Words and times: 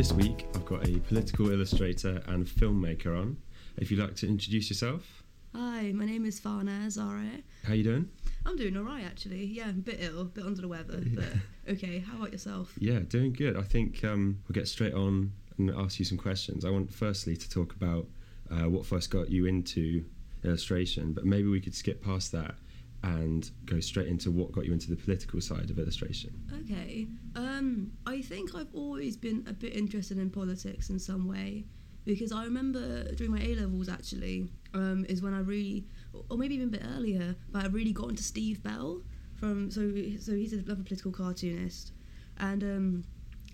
This 0.00 0.14
week, 0.14 0.46
I've 0.54 0.64
got 0.64 0.88
a 0.88 0.98
political 1.00 1.50
illustrator 1.50 2.22
and 2.26 2.46
filmmaker 2.46 3.20
on. 3.20 3.36
If 3.76 3.90
you'd 3.90 4.00
like 4.00 4.16
to 4.16 4.26
introduce 4.26 4.70
yourself, 4.70 5.22
Hi, 5.54 5.92
my 5.92 6.06
name 6.06 6.24
is 6.24 6.40
Farnaz 6.40 6.92
Zare. 6.92 7.42
how 7.64 7.74
you 7.74 7.84
doing? 7.84 8.08
I'm 8.46 8.56
doing 8.56 8.78
alright 8.78 9.04
actually. 9.04 9.44
Yeah, 9.44 9.64
I'm 9.64 9.68
a 9.68 9.82
bit 9.82 9.98
ill, 10.00 10.22
a 10.22 10.24
bit 10.24 10.46
under 10.46 10.62
the 10.62 10.68
weather, 10.68 11.02
but 11.14 11.26
okay. 11.68 11.98
How 11.98 12.16
about 12.16 12.32
yourself? 12.32 12.72
Yeah, 12.78 13.00
doing 13.00 13.34
good. 13.34 13.58
I 13.58 13.62
think 13.62 14.02
um, 14.02 14.38
we'll 14.48 14.54
get 14.54 14.68
straight 14.68 14.94
on 14.94 15.32
and 15.58 15.70
ask 15.70 15.98
you 15.98 16.06
some 16.06 16.16
questions. 16.16 16.64
I 16.64 16.70
want 16.70 16.90
firstly 16.90 17.36
to 17.36 17.50
talk 17.50 17.74
about 17.74 18.06
uh, 18.50 18.70
what 18.70 18.86
first 18.86 19.10
got 19.10 19.28
you 19.28 19.44
into 19.44 20.02
illustration, 20.42 21.12
but 21.12 21.26
maybe 21.26 21.48
we 21.48 21.60
could 21.60 21.74
skip 21.74 22.02
past 22.02 22.32
that 22.32 22.54
and 23.02 23.50
go 23.64 23.80
straight 23.80 24.08
into 24.08 24.30
what 24.30 24.52
got 24.52 24.66
you 24.66 24.72
into 24.72 24.90
the 24.90 24.96
political 24.96 25.40
side 25.40 25.70
of 25.70 25.78
illustration. 25.78 26.32
Okay. 26.62 27.06
Um, 27.34 27.92
I 28.06 28.20
think 28.20 28.54
I've 28.54 28.74
always 28.74 29.16
been 29.16 29.44
a 29.48 29.52
bit 29.52 29.74
interested 29.74 30.18
in 30.18 30.30
politics 30.30 30.90
in 30.90 30.98
some 30.98 31.26
way 31.26 31.64
because 32.04 32.32
I 32.32 32.44
remember 32.44 33.04
during 33.14 33.32
my 33.32 33.40
A 33.40 33.54
levels 33.54 33.88
actually 33.88 34.48
um, 34.74 35.04
is 35.08 35.22
when 35.22 35.34
I 35.34 35.40
really, 35.40 35.86
or 36.28 36.36
maybe 36.36 36.54
even 36.54 36.68
a 36.68 36.70
bit 36.70 36.82
earlier, 36.96 37.34
but 37.50 37.64
I 37.64 37.68
really 37.68 37.92
got 37.92 38.10
into 38.10 38.22
Steve 38.22 38.62
Bell 38.62 39.02
from 39.34 39.70
so 39.70 39.80
so 40.18 40.32
he's 40.32 40.52
another 40.52 40.82
political 40.82 41.10
cartoonist, 41.12 41.92
and 42.38 42.62
um, 42.62 43.04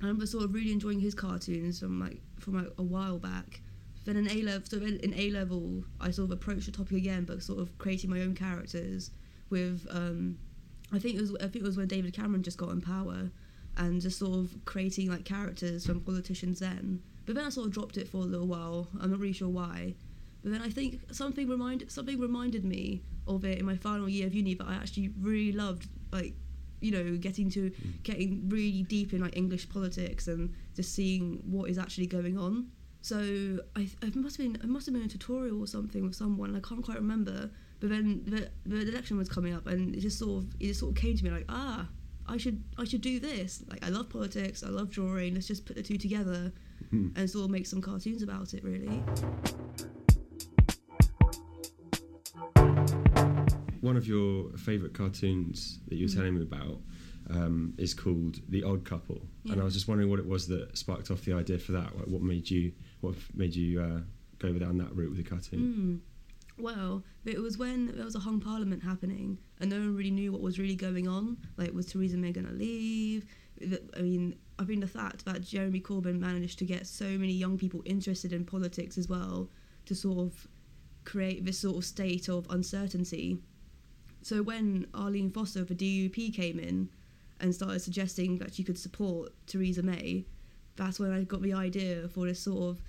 I 0.00 0.06
remember 0.06 0.26
sort 0.26 0.44
of 0.44 0.54
really 0.54 0.72
enjoying 0.72 1.00
his 1.00 1.14
cartoons 1.14 1.80
from 1.80 2.00
like 2.00 2.20
from 2.38 2.56
like 2.56 2.72
a 2.78 2.82
while 2.82 3.18
back. 3.18 3.60
Then 4.04 4.16
in 4.16 4.30
A 4.30 4.42
level, 4.42 4.62
so 4.64 4.76
in 4.78 5.14
A 5.16 5.30
level, 5.30 5.84
I 6.00 6.10
sort 6.12 6.30
of 6.30 6.32
approached 6.32 6.66
the 6.66 6.72
topic 6.72 6.96
again, 6.96 7.24
but 7.24 7.42
sort 7.42 7.58
of 7.58 7.76
creating 7.78 8.10
my 8.10 8.20
own 8.20 8.34
characters 8.34 9.10
with 9.50 9.86
um, 9.90 10.38
I 10.92 10.98
think 10.98 11.16
it 11.16 11.20
was 11.20 11.34
I 11.36 11.48
think 11.48 11.56
it 11.56 11.62
was 11.62 11.76
when 11.76 11.88
David 11.88 12.14
Cameron 12.14 12.42
just 12.42 12.58
got 12.58 12.70
in 12.70 12.80
power, 12.80 13.30
and 13.76 14.00
just 14.00 14.18
sort 14.18 14.38
of 14.38 14.56
creating 14.64 15.10
like 15.10 15.24
characters 15.24 15.86
from 15.86 16.00
politicians 16.00 16.60
then. 16.60 17.02
But 17.24 17.34
then 17.34 17.44
I 17.44 17.48
sort 17.48 17.66
of 17.66 17.72
dropped 17.72 17.96
it 17.96 18.08
for 18.08 18.18
a 18.18 18.20
little 18.20 18.46
while. 18.46 18.88
I'm 19.00 19.10
not 19.10 19.18
really 19.18 19.32
sure 19.32 19.48
why. 19.48 19.94
But 20.42 20.52
then 20.52 20.62
I 20.62 20.70
think 20.70 21.00
something 21.12 21.48
reminded 21.48 21.90
something 21.90 22.20
reminded 22.20 22.64
me 22.64 23.02
of 23.26 23.44
it 23.44 23.58
in 23.58 23.66
my 23.66 23.76
final 23.76 24.08
year 24.08 24.26
of 24.26 24.34
uni 24.34 24.54
that 24.54 24.66
I 24.66 24.74
actually 24.74 25.10
really 25.20 25.52
loved 25.52 25.88
like 26.12 26.34
you 26.80 26.92
know 26.92 27.16
getting 27.16 27.50
to 27.50 27.72
getting 28.04 28.48
really 28.48 28.84
deep 28.84 29.12
in 29.12 29.20
like 29.20 29.36
English 29.36 29.68
politics 29.68 30.28
and 30.28 30.54
just 30.74 30.94
seeing 30.94 31.42
what 31.44 31.68
is 31.68 31.78
actually 31.78 32.06
going 32.06 32.38
on. 32.38 32.68
So 33.02 33.58
I, 33.74 33.88
I 34.02 34.12
must 34.14 34.36
have 34.36 34.46
been 34.46 34.60
I 34.62 34.66
must 34.66 34.86
have 34.86 34.92
been 34.92 35.02
in 35.02 35.08
a 35.08 35.10
tutorial 35.10 35.60
or 35.60 35.66
something 35.66 36.04
with 36.04 36.14
someone 36.14 36.54
I 36.54 36.60
can't 36.60 36.84
quite 36.84 36.98
remember. 36.98 37.50
But 37.80 37.90
then 37.90 38.22
the, 38.26 38.50
the 38.64 38.88
election 38.88 39.16
was 39.18 39.28
coming 39.28 39.52
up 39.54 39.66
and 39.66 39.94
it 39.94 40.00
just 40.00 40.18
sort 40.18 40.42
of 40.44 40.54
it 40.60 40.66
just 40.68 40.80
sort 40.80 40.92
of 40.96 41.00
came 41.02 41.16
to 41.16 41.24
me 41.24 41.30
like 41.30 41.44
ah 41.48 41.86
I 42.26 42.36
should 42.38 42.62
I 42.78 42.84
should 42.84 43.02
do 43.02 43.20
this 43.20 43.62
like 43.70 43.84
I 43.84 43.90
love 43.90 44.08
politics 44.08 44.62
I 44.62 44.68
love 44.68 44.90
drawing 44.90 45.34
let's 45.34 45.46
just 45.46 45.66
put 45.66 45.76
the 45.76 45.82
two 45.82 45.98
together 45.98 46.52
Hmm. 46.90 47.08
and 47.16 47.28
sort 47.28 47.44
of 47.46 47.50
make 47.50 47.66
some 47.66 47.80
cartoons 47.80 48.22
about 48.22 48.54
it 48.54 48.62
really. 48.62 49.02
One 53.80 53.96
of 53.96 54.06
your 54.06 54.50
favourite 54.56 54.94
cartoons 54.94 55.78
that 55.88 55.96
you 55.96 56.04
were 56.06 56.10
Mm. 56.10 56.14
telling 56.14 56.34
me 56.34 56.42
about 56.42 56.80
um, 57.30 57.74
is 57.76 57.92
called 57.94 58.40
The 58.48 58.62
Odd 58.62 58.84
Couple, 58.84 59.20
and 59.50 59.60
I 59.60 59.64
was 59.64 59.74
just 59.74 59.88
wondering 59.88 60.08
what 60.10 60.18
it 60.20 60.26
was 60.26 60.46
that 60.48 60.76
sparked 60.78 61.10
off 61.10 61.24
the 61.24 61.32
idea 61.32 61.58
for 61.58 61.72
that. 61.72 61.96
Like, 61.96 62.06
what 62.06 62.22
made 62.22 62.48
you 62.50 62.72
what 63.00 63.14
made 63.34 63.54
you 63.54 63.80
uh, 63.80 64.00
go 64.38 64.52
down 64.52 64.78
that 64.78 64.94
route 64.94 65.08
with 65.10 65.18
the 65.18 65.24
cartoon? 65.28 66.02
Mm. 66.04 66.15
Well, 66.58 67.04
it 67.24 67.38
was 67.38 67.58
when 67.58 67.94
there 67.94 68.04
was 68.04 68.14
a 68.14 68.20
hung 68.20 68.40
parliament 68.40 68.82
happening, 68.82 69.38
and 69.60 69.68
no 69.68 69.76
one 69.76 69.94
really 69.94 70.10
knew 70.10 70.32
what 70.32 70.40
was 70.40 70.58
really 70.58 70.74
going 70.74 71.06
on. 71.06 71.36
Like, 71.56 71.72
was 71.72 71.86
Theresa 71.86 72.16
May 72.16 72.32
going 72.32 72.46
to 72.46 72.52
leave? 72.52 73.26
I 73.96 74.00
mean, 74.00 74.36
I 74.58 74.64
mean 74.64 74.80
the 74.80 74.86
fact 74.86 75.24
that 75.26 75.42
Jeremy 75.42 75.80
Corbyn 75.80 76.18
managed 76.18 76.58
to 76.60 76.64
get 76.64 76.86
so 76.86 77.04
many 77.04 77.32
young 77.32 77.58
people 77.58 77.82
interested 77.84 78.32
in 78.32 78.44
politics 78.44 78.96
as 78.96 79.08
well 79.08 79.50
to 79.84 79.94
sort 79.94 80.18
of 80.18 80.48
create 81.04 81.44
this 81.44 81.58
sort 81.58 81.76
of 81.76 81.84
state 81.84 82.28
of 82.28 82.46
uncertainty. 82.50 83.38
So 84.22 84.42
when 84.42 84.86
Arlene 84.94 85.30
Foster 85.30 85.64
the 85.64 85.74
DUP 85.74 86.34
came 86.34 86.58
in 86.58 86.88
and 87.40 87.54
started 87.54 87.80
suggesting 87.80 88.38
that 88.38 88.54
she 88.54 88.64
could 88.64 88.78
support 88.78 89.32
Theresa 89.46 89.82
May, 89.82 90.26
that's 90.74 90.98
when 90.98 91.12
I 91.12 91.22
got 91.22 91.42
the 91.42 91.52
idea 91.52 92.08
for 92.08 92.26
this 92.26 92.40
sort 92.40 92.70
of 92.70 92.82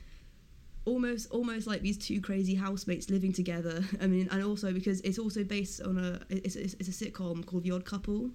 almost 0.87 1.29
almost 1.31 1.67
like 1.67 1.81
these 1.81 1.97
two 1.97 2.19
crazy 2.21 2.55
housemates 2.55 3.09
living 3.09 3.33
together. 3.33 3.83
I 4.01 4.07
mean, 4.07 4.27
and 4.31 4.43
also 4.43 4.71
because 4.71 5.01
it's 5.01 5.19
also 5.19 5.43
based 5.43 5.81
on 5.81 5.97
a 5.97 6.19
it's, 6.29 6.55
it's, 6.55 6.73
it's 6.79 6.89
a 6.89 7.05
sitcom 7.05 7.45
called 7.45 7.63
The 7.63 7.71
Odd 7.71 7.85
Couple. 7.85 8.31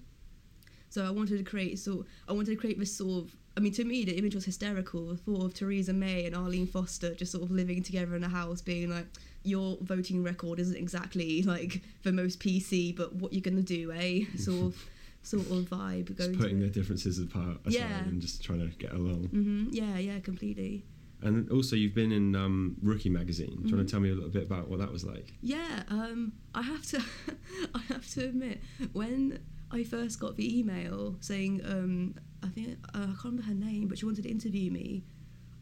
So 0.89 1.03
I 1.05 1.09
wanted 1.09 1.37
to 1.39 1.43
create 1.43 1.79
so 1.79 2.05
I 2.29 2.33
wanted 2.33 2.51
to 2.51 2.55
create 2.55 2.77
this 2.79 2.95
sort 2.95 3.23
of 3.25 3.35
I 3.57 3.59
mean 3.59 3.73
to 3.73 3.83
me 3.83 4.05
the 4.05 4.15
image 4.17 4.35
was 4.35 4.45
hysterical. 4.45 5.07
The 5.07 5.17
thought 5.17 5.43
of 5.45 5.53
Theresa 5.53 5.93
May 5.93 6.25
and 6.25 6.35
Arlene 6.35 6.67
Foster 6.67 7.13
just 7.15 7.31
sort 7.31 7.43
of 7.43 7.51
living 7.51 7.81
together 7.83 8.15
in 8.15 8.23
a 8.23 8.29
house, 8.29 8.61
being 8.61 8.89
like 8.89 9.07
your 9.43 9.77
voting 9.81 10.23
record 10.23 10.59
isn't 10.59 10.77
exactly 10.77 11.41
like 11.55 11.81
the 12.03 12.11
most 12.11 12.39
PC, 12.39 12.95
but 12.95 13.15
what 13.15 13.33
you're 13.33 13.41
gonna 13.41 13.61
do, 13.61 13.91
eh? 13.91 14.25
Sort 14.37 14.67
of 14.67 14.85
sort 15.25 15.43
of 15.47 15.63
vibe 15.69 16.15
going 16.17 16.31
Just 16.33 16.39
putting 16.39 16.59
their 16.59 16.69
differences 16.69 17.17
apart 17.17 17.57
aside 17.65 17.73
Yeah. 17.73 18.03
and 18.03 18.21
just 18.21 18.43
trying 18.43 18.59
to 18.59 18.67
get 18.77 18.91
along. 18.91 19.29
hmm 19.29 19.67
Yeah, 19.71 19.97
yeah, 19.97 20.19
completely. 20.19 20.83
And 21.23 21.49
also, 21.51 21.75
you've 21.75 21.95
been 21.95 22.11
in 22.11 22.35
um, 22.35 22.75
Rookie 22.81 23.09
magazine. 23.09 23.59
Do 23.63 23.69
you 23.69 23.75
want 23.75 23.85
Mhm. 23.85 23.87
to 23.87 23.91
tell 23.91 23.99
me 24.01 24.09
a 24.09 24.13
little 24.13 24.29
bit 24.29 24.43
about 24.43 24.69
what 24.69 24.79
that 24.79 24.91
was 24.91 25.03
like? 25.03 25.33
Yeah, 25.41 25.83
um, 25.87 26.33
I 26.53 26.61
have 26.61 26.85
to, 26.87 27.01
I 27.75 27.79
have 27.83 28.07
to 28.13 28.25
admit, 28.25 28.61
when 28.91 29.39
I 29.71 29.83
first 29.83 30.19
got 30.19 30.35
the 30.35 30.59
email 30.59 31.15
saying, 31.21 31.61
um, 31.65 32.15
I 32.43 32.47
think 32.49 32.77
uh, 32.93 32.97
I 32.97 33.05
can't 33.05 33.23
remember 33.23 33.43
her 33.43 33.53
name, 33.53 33.87
but 33.87 33.97
she 33.97 34.05
wanted 34.05 34.23
to 34.23 34.29
interview 34.29 34.69
me, 34.71 35.03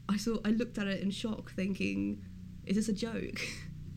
I 0.09 0.17
saw, 0.17 0.37
I 0.43 0.49
looked 0.49 0.77
at 0.77 0.87
it 0.87 1.01
in 1.01 1.11
shock, 1.11 1.51
thinking, 1.51 2.21
is 2.65 2.75
this 2.75 2.89
a 2.89 2.93
joke? 2.93 3.39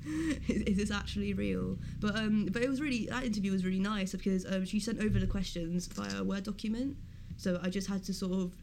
is, 0.49 0.63
is 0.63 0.77
this 0.77 0.91
actually 0.91 1.33
real? 1.33 1.79
But 2.01 2.15
um, 2.17 2.47
but 2.53 2.63
it 2.63 2.69
was 2.69 2.81
really 2.81 3.07
that 3.07 3.25
interview 3.25 3.53
was 3.53 3.65
really 3.65 3.79
nice 3.81 4.13
because 4.13 4.45
um, 4.47 4.65
she 4.67 4.79
sent 4.81 5.01
over 5.01 5.19
the 5.19 5.27
questions 5.27 5.87
via 5.87 6.21
a 6.21 6.25
word 6.25 6.45
document, 6.45 6.97
so 7.37 7.59
I 7.63 7.71
just 7.71 7.89
had 7.89 8.05
to 8.05 8.13
sort 8.15 8.33
of 8.33 8.55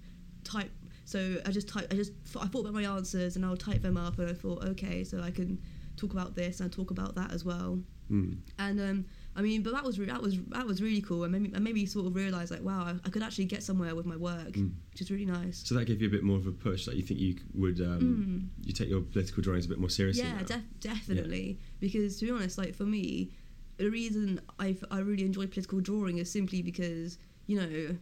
type. 0.44 0.72
So 1.06 1.38
I 1.46 1.52
just 1.52 1.68
type. 1.68 1.88
I 1.92 1.96
just 1.96 2.14
I 2.40 2.46
thought 2.48 2.62
about 2.62 2.74
my 2.74 2.84
answers 2.84 3.36
and 3.36 3.46
I'll 3.46 3.58
type 3.58 3.82
them 3.82 3.98
up, 3.98 4.20
and 4.20 4.30
I 4.30 4.34
thought, 4.34 4.64
okay, 4.64 5.04
so 5.04 5.22
I 5.22 5.32
can 5.32 5.60
talk 5.98 6.14
about 6.14 6.36
this 6.36 6.60
and 6.62 6.72
talk 6.72 6.92
about 6.92 7.16
that 7.16 7.32
as 7.32 7.44
well. 7.44 7.80
Mm. 8.10 8.38
And 8.60 8.82
um, 8.82 9.06
I 9.36 9.42
mean, 9.42 9.62
but 9.64 9.74
that 9.74 9.84
was 9.84 9.98
re- 10.00 10.06
that 10.06 10.22
was 10.22 10.38
that 10.50 10.66
was 10.66 10.82
really 10.82 11.02
cool, 11.02 11.24
and 11.24 11.32
maybe 11.32 11.50
maybe 11.60 11.86
sort 11.86 12.06
of 12.08 12.16
realised 12.16 12.52
like, 12.52 12.62
wow, 12.64 12.84
I, 12.86 12.96
I 13.06 13.10
could 13.10 13.24
actually 13.24 13.46
get 13.46 13.64
somewhere 13.64 13.96
with 13.96 14.06
my 14.06 14.18
work, 14.18 14.52
Mm. 14.52 14.72
which 14.92 15.02
is 15.02 15.10
really 15.12 15.26
nice. 15.26 15.62
So 15.66 15.76
that 15.76 15.86
gave 15.86 16.02
you 16.02 16.08
a 16.08 16.12
bit 16.12 16.24
more 16.24 16.38
of 16.38 16.46
a 16.48 16.52
push. 16.52 16.88
Like 16.88 16.98
you 16.98 17.04
think 17.04 17.20
you 17.20 17.36
would 17.56 17.80
um, 17.82 18.52
you 18.64 18.74
take 18.74 18.90
your 18.90 19.02
political 19.02 19.42
drawings 19.44 19.66
a 19.66 19.70
bit 19.70 19.80
more 19.80 19.90
seriously? 19.90 20.24
Mm. 20.24 20.40
Yeah, 20.40 20.44
def- 20.44 20.80
definitely. 20.80 21.60
Because 21.80 22.18
to 22.20 22.26
be 22.26 22.32
honest, 22.32 22.58
like 22.58 22.76
for 22.76 22.84
me, 22.86 23.32
the 23.78 23.90
reason 23.90 24.40
I 24.60 24.78
I 24.92 25.00
really 25.00 25.24
enjoy 25.26 25.48
political 25.48 25.80
drawing 25.80 26.18
is 26.20 26.32
simply 26.32 26.62
because 26.62 27.18
you 27.48 27.60
know. 27.60 27.98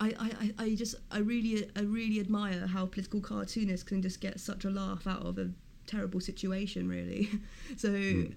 I, 0.00 0.12
I, 0.18 0.64
I- 0.64 0.74
just 0.74 0.94
I 1.10 1.18
really 1.18 1.68
I 1.76 1.80
really 1.80 2.20
admire 2.20 2.66
how 2.66 2.86
political 2.86 3.20
cartoonists 3.20 3.82
can 3.82 4.00
just 4.02 4.20
get 4.20 4.38
such 4.40 4.64
a 4.64 4.70
laugh 4.70 5.06
out 5.06 5.24
of 5.26 5.38
a 5.38 5.50
terrible 5.86 6.20
situation 6.20 6.88
really. 6.88 7.28
so 7.76 7.88
Mm. 7.90 8.34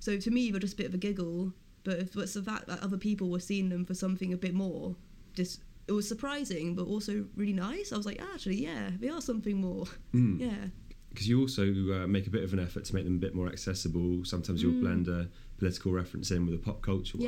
so 0.00 0.16
to 0.18 0.30
me 0.30 0.50
they're 0.50 0.60
just 0.60 0.74
a 0.74 0.76
bit 0.76 0.86
of 0.86 0.94
a 0.94 0.98
giggle. 0.98 1.52
But 1.84 1.98
if 2.00 2.16
it's 2.16 2.34
the 2.34 2.42
fact 2.42 2.66
that 2.66 2.80
other 2.82 2.98
people 2.98 3.30
were 3.30 3.40
seeing 3.40 3.68
them 3.70 3.84
for 3.86 3.94
something 3.94 4.32
a 4.32 4.36
bit 4.36 4.52
more, 4.54 4.96
just 5.34 5.62
it 5.86 5.92
was 5.92 6.06
surprising 6.06 6.74
but 6.74 6.86
also 6.86 7.24
really 7.36 7.54
nice. 7.54 7.92
I 7.92 7.96
was 7.96 8.04
like, 8.04 8.20
actually, 8.34 8.56
yeah, 8.62 8.90
they 9.00 9.08
are 9.08 9.22
something 9.22 9.56
more. 9.60 9.86
Mm. 10.14 10.40
Yeah. 10.46 10.66
because 11.08 11.26
you 11.28 11.40
also 11.40 11.62
uh, 11.96 12.06
make 12.06 12.26
a 12.26 12.30
bit 12.30 12.44
of 12.44 12.52
an 12.52 12.58
effort 12.58 12.84
to 12.84 12.94
make 12.94 13.04
them 13.04 13.14
a 13.16 13.18
bit 13.26 13.34
more 13.34 13.48
accessible. 13.48 14.24
Sometimes 14.24 14.62
you'll 14.62 14.74
Mm. 14.74 14.80
blend 14.82 15.08
a 15.08 15.28
political 15.58 15.90
reference 15.92 16.30
in 16.30 16.44
with 16.44 16.54
a 16.54 16.58
pop 16.58 16.82
culture 16.82 17.16
one. 17.18 17.26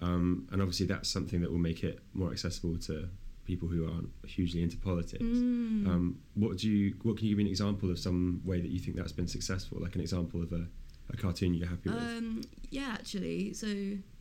Um, 0.00 0.46
and 0.52 0.60
obviously, 0.62 0.86
that's 0.86 1.08
something 1.08 1.40
that 1.40 1.50
will 1.50 1.58
make 1.58 1.82
it 1.82 2.00
more 2.14 2.30
accessible 2.30 2.76
to 2.78 3.08
people 3.44 3.68
who 3.68 3.90
aren't 3.90 4.10
hugely 4.26 4.62
into 4.62 4.76
politics. 4.76 5.24
Mm. 5.24 5.86
Um, 5.88 6.18
what 6.34 6.58
do 6.58 6.68
you? 6.68 6.94
What 7.02 7.16
can 7.16 7.26
you 7.26 7.32
give 7.32 7.38
me 7.38 7.44
an 7.44 7.50
example 7.50 7.90
of 7.90 7.98
some 7.98 8.40
way 8.44 8.60
that 8.60 8.70
you 8.70 8.78
think 8.78 8.96
that's 8.96 9.12
been 9.12 9.28
successful? 9.28 9.78
Like 9.80 9.94
an 9.94 10.00
example 10.00 10.42
of 10.42 10.52
a, 10.52 10.66
a 11.12 11.16
cartoon 11.16 11.54
you're 11.54 11.68
happy 11.68 11.90
with. 11.90 11.98
Um, 11.98 12.42
yeah, 12.70 12.90
actually. 12.92 13.54
So 13.54 13.66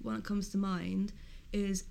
one 0.02 0.16
that 0.16 0.24
comes 0.24 0.50
to 0.50 0.58
mind 0.58 1.14
is 1.54 1.86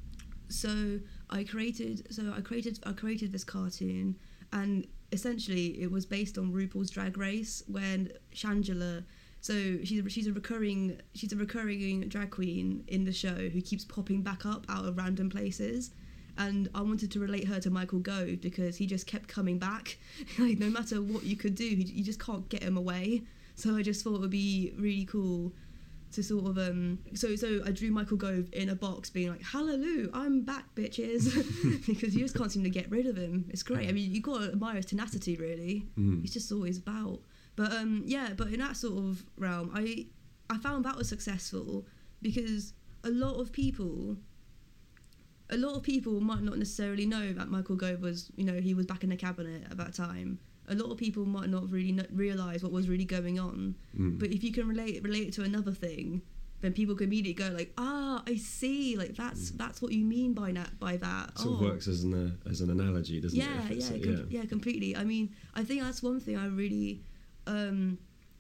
so 0.49 0.99
I 1.31 1.45
created 1.45 2.07
so 2.11 2.33
I 2.37 2.41
created 2.41 2.79
I 2.87 2.93
created 2.93 3.33
this 3.33 3.45
cartoon 3.45 4.17
and 4.53 4.87
essentially 5.13 5.81
it 5.81 5.91
was 5.91 6.07
based 6.07 6.39
on 6.39 6.53
RuPaul's 6.53 6.91
Drag 6.91 7.17
Race 7.17 7.63
when 7.67 8.13
Shangela 8.35 9.05
so 9.41 9.79
she's 9.85 10.05
a, 10.05 10.09
she's 10.09 10.27
a 10.27 10.33
recurring 10.33 11.01
she's 11.15 11.33
a 11.33 11.37
recurring 11.37 12.09
drag 12.09 12.31
queen 12.31 12.85
in 12.89 13.05
the 13.05 13.13
show 13.13 13.35
who 13.35 13.61
keeps 13.61 13.85
popping 13.85 14.23
back 14.23 14.45
up 14.45 14.67
out 14.69 14.85
of 14.85 14.97
random 14.97 15.31
places. 15.31 15.91
And 16.39 16.69
I 16.75 16.83
wanted 16.83 17.11
to 17.13 17.21
relate 17.21 17.47
her 17.49 17.59
to 17.61 17.71
Michael 17.71 18.01
Gove 18.01 18.43
because 18.43 18.77
he 18.77 18.87
just 18.87 19.07
kept 19.07 19.27
coming 19.29 19.59
back. 19.59 19.97
Like 20.39 20.59
no 20.59 20.69
matter 20.69 21.01
what 21.01 21.23
you 21.23 21.37
could 21.37 21.55
do 21.55 21.65
you 21.65 22.05
just 22.05 22.21
can't 22.21 22.49
get 22.49 22.63
him 22.63 22.77
away. 22.77 23.23
So 23.55 23.77
I 23.77 23.83
just 23.83 24.05
thought 24.05 24.17
it 24.17 24.21
would 24.21 24.31
be 24.31 24.75
really 24.77 25.05
cool 25.07 25.53
to 26.13 26.23
sort 26.23 26.47
of 26.47 26.59
um 26.59 26.99
so 27.15 27.37
so 27.37 27.61
I 27.65 27.71
drew 27.71 27.91
Michael 27.91 28.17
Gove 28.17 28.49
in 28.53 28.71
a 28.71 28.75
box 28.75 29.11
being 29.11 29.31
like 29.31 29.43
hallelujah 29.43 30.09
I'm 30.13 30.43
back 30.43 30.65
bitches. 30.75 31.25
Because 31.87 32.15
you 32.15 32.21
just 32.21 32.37
can't 32.37 32.51
seem 32.51 32.65
to 32.65 32.71
get 32.71 32.91
rid 32.91 33.07
of 33.07 33.17
him. 33.17 33.45
It's 33.51 33.63
great. 33.63 33.89
I 33.89 33.93
mean 33.93 34.13
you've 34.13 34.25
got 34.25 34.39
to 34.41 34.49
admire 34.49 34.77
his 34.77 34.87
tenacity 34.87 35.37
really. 35.37 35.87
Mm. 35.99 36.23
he's 36.23 36.33
just 36.33 36.51
always 36.51 36.79
about 36.79 37.21
but 37.57 37.73
um 37.73 38.03
yeah 38.07 38.29
but 38.37 38.49
in 38.49 38.61
that 38.61 38.77
sort 38.77 38.99
of 38.99 39.25
realm 39.37 39.71
I 39.75 40.07
I 40.49 40.59
found 40.59 40.85
that 40.85 40.97
was 40.97 41.09
successful 41.09 41.87
because 42.23 42.73
a 43.05 43.11
lot 43.11 43.41
of 43.41 43.51
people 43.53 44.17
a 45.51 45.57
lot 45.57 45.77
of 45.77 45.83
people 45.83 46.21
might 46.21 46.43
not 46.43 46.59
necessarily 46.59 47.07
know 47.07 47.33
that 47.33 47.49
Michael 47.49 47.77
Gove 47.77 48.01
was 48.01 48.31
you 48.37 48.45
know 48.45 48.61
he 48.61 48.75
was 48.75 48.87
back 48.87 49.05
in 49.05 49.11
the 49.11 49.17
cabinet 49.17 49.63
at 49.71 49.77
that 49.77 49.95
time 49.95 50.39
a 50.69 50.75
lot 50.75 50.91
of 50.91 50.99
people 50.99 51.25
might 51.25 51.49
not 51.49 51.71
really 51.71 51.97
realize 52.13 52.63
what 52.63 52.73
was 52.73 52.89
really 52.89 53.05
going 53.05 53.39
on 53.39 53.75
Mm. 53.97 54.19
but 54.19 54.31
if 54.33 54.43
you 54.43 54.53
can 54.53 54.67
relate 54.69 55.03
relate 55.03 55.29
it 55.29 55.33
to 55.35 55.43
another 55.43 55.73
thing, 55.73 56.21
then 56.61 56.73
people 56.73 56.95
can 56.95 57.07
immediately 57.07 57.33
go 57.45 57.55
like, 57.55 57.73
ah, 57.79 58.23
I 58.27 58.37
see, 58.37 58.97
like 58.97 59.15
that's 59.15 59.51
that's 59.53 59.81
what 59.81 59.93
you 59.93 60.05
mean 60.05 60.35
by 60.35 60.53
that 60.53 60.79
by 60.81 60.97
that. 60.99 61.35
Mm. 61.35 61.39
Sort 61.43 61.55
of 61.55 61.61
Oh. 61.63 61.65
works 61.71 61.87
as 61.89 62.03
an 62.05 62.13
uh, 62.45 62.51
as 62.51 62.61
an 62.61 62.71
analogy, 62.71 63.21
doesn't 63.21 63.39
Yeah, 63.39 63.69
it? 63.71 63.77
Yeah, 63.79 63.99
com- 64.17 64.27
yeah, 64.31 64.45
completely. 64.45 64.97
I 64.97 65.05
mean, 65.05 65.35
I 65.55 65.63
think 65.65 65.83
that's 65.83 66.03
one 66.03 66.19
thing 66.21 66.37
I 66.37 66.47
really, 66.47 67.01
um, 67.47 67.99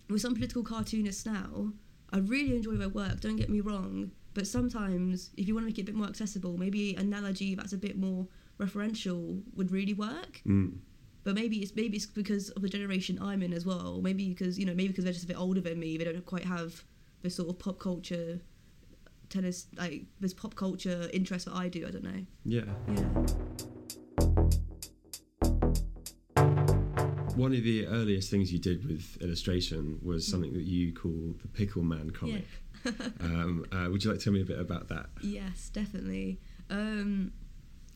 with 0.08 0.22
some 0.22 0.34
political 0.34 0.62
cartoonists 0.62 1.26
now, 1.26 1.72
I 2.12 2.18
really 2.18 2.56
enjoy 2.56 2.72
their 2.72 2.88
work. 2.88 3.20
Don't 3.20 3.36
get 3.36 3.50
me 3.50 3.60
wrong, 3.60 4.10
but 4.34 4.46
sometimes 4.46 5.30
if 5.36 5.48
you 5.48 5.54
want 5.54 5.64
to 5.64 5.66
make 5.66 5.78
it 5.78 5.82
a 5.82 5.84
bit 5.84 5.94
more 5.94 6.06
accessible, 6.06 6.56
maybe 6.56 6.94
an 6.94 7.12
analogy 7.12 7.54
that's 7.54 7.72
a 7.72 7.78
bit 7.78 7.98
more 7.98 8.26
referential 8.58 9.42
would 9.54 9.70
really 9.70 9.94
work. 9.94 10.40
Mm. 10.46 10.78
But 11.24 11.34
maybe 11.34 11.56
it's 11.56 11.74
maybe 11.74 11.96
it's 11.96 12.06
because 12.06 12.50
of 12.50 12.62
the 12.62 12.68
generation 12.68 13.18
I'm 13.20 13.42
in 13.42 13.52
as 13.52 13.66
well. 13.66 14.00
Maybe 14.00 14.28
because 14.28 14.58
you 14.58 14.64
know 14.64 14.74
maybe 14.74 14.88
because 14.88 15.04
they're 15.04 15.12
just 15.12 15.24
a 15.24 15.28
bit 15.28 15.38
older 15.38 15.60
than 15.60 15.80
me. 15.80 15.96
They 15.96 16.04
don't 16.04 16.24
quite 16.24 16.44
have 16.44 16.84
the 17.22 17.30
sort 17.30 17.48
of 17.48 17.58
pop 17.58 17.80
culture 17.80 18.38
tennis 19.28 19.66
like 19.76 20.04
this 20.20 20.32
pop 20.32 20.54
culture 20.54 21.08
interest 21.12 21.46
that 21.46 21.54
I 21.54 21.68
do. 21.68 21.86
I 21.86 21.90
don't 21.90 22.04
know. 22.04 22.24
Yeah. 22.44 22.62
Yeah. 22.94 23.66
One 27.36 27.52
of 27.52 27.62
the 27.64 27.86
earliest 27.86 28.30
things 28.30 28.50
you 28.50 28.58
did 28.58 28.86
with 28.88 29.20
illustration 29.20 29.98
was 30.02 30.26
something 30.26 30.54
that 30.54 30.64
you 30.64 30.94
call 30.94 31.34
the 31.42 31.48
Pickle 31.48 31.82
Man 31.82 32.10
comic. 32.10 32.46
Yeah. 32.84 32.92
um, 33.20 33.66
uh, 33.70 33.90
would 33.90 34.02
you 34.02 34.10
like 34.10 34.20
to 34.20 34.24
tell 34.24 34.32
me 34.32 34.40
a 34.40 34.44
bit 34.44 34.58
about 34.58 34.88
that? 34.88 35.06
Yes, 35.22 35.68
definitely. 35.68 36.40
Um, 36.70 37.32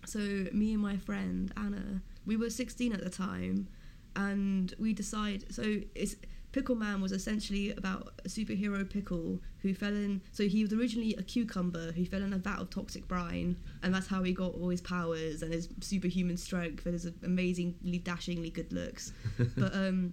so 0.05 0.19
me 0.19 0.75
and 0.75 0.83
my 0.83 0.99
friend 0.99 1.53
Anna, 1.57 2.03
we 2.27 2.37
were 2.37 2.51
16 2.51 2.93
at 2.93 3.03
the 3.03 3.09
time, 3.09 3.69
and 4.15 4.75
we 4.79 4.93
decided. 4.93 5.55
So 5.55 5.79
it's 5.95 6.17
Pickle 6.53 6.75
Man 6.75 7.01
was 7.01 7.13
essentially 7.13 7.71
about 7.73 8.13
a 8.25 8.29
superhero 8.29 8.89
pickle 8.89 9.41
who 9.63 9.73
fell 9.75 9.93
in. 9.95 10.21
So 10.33 10.49
he 10.49 10.63
was 10.63 10.73
originally 10.73 11.15
a 11.17 11.23
cucumber 11.23 11.93
who 11.93 12.05
fell 12.05 12.23
in 12.23 12.33
a 12.33 12.39
vat 12.39 12.59
of 12.59 12.71
toxic 12.71 13.07
brine, 13.07 13.57
and 13.83 13.95
that's 13.95 14.09
how 14.09 14.23
he 14.25 14.33
got 14.33 14.55
all 14.55 14.69
his 14.69 14.81
powers 14.81 15.43
and 15.43 15.53
his 15.53 15.69
superhuman 15.81 16.37
strength 16.37 16.87
and 16.87 16.95
his 16.95 17.07
amazingly 17.23 17.99
dashingly 17.99 18.51
good 18.51 18.73
looks. 18.73 19.13
but 19.57 19.75
um, 19.75 20.13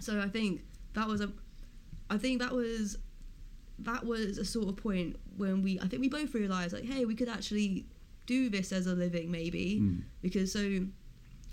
so 0.00 0.20
I 0.20 0.28
think 0.28 0.62
that 0.94 1.06
was 1.06 1.20
a, 1.20 1.30
I 2.08 2.16
think 2.18 2.40
that 2.40 2.52
was 2.52 2.96
that 3.80 4.06
was 4.06 4.38
a 4.38 4.44
sort 4.44 4.68
of 4.68 4.76
point 4.76 5.16
when 5.36 5.60
we 5.62 5.78
I 5.80 5.86
think 5.88 6.00
we 6.00 6.08
both 6.08 6.32
realized 6.32 6.72
like 6.72 6.84
hey 6.84 7.04
we 7.04 7.14
could 7.16 7.28
actually 7.28 7.86
do 8.26 8.48
this 8.48 8.72
as 8.72 8.86
a 8.86 8.94
living 8.94 9.30
maybe 9.32 9.80
Mm. 9.82 10.02
because 10.22 10.52
so 10.52 10.86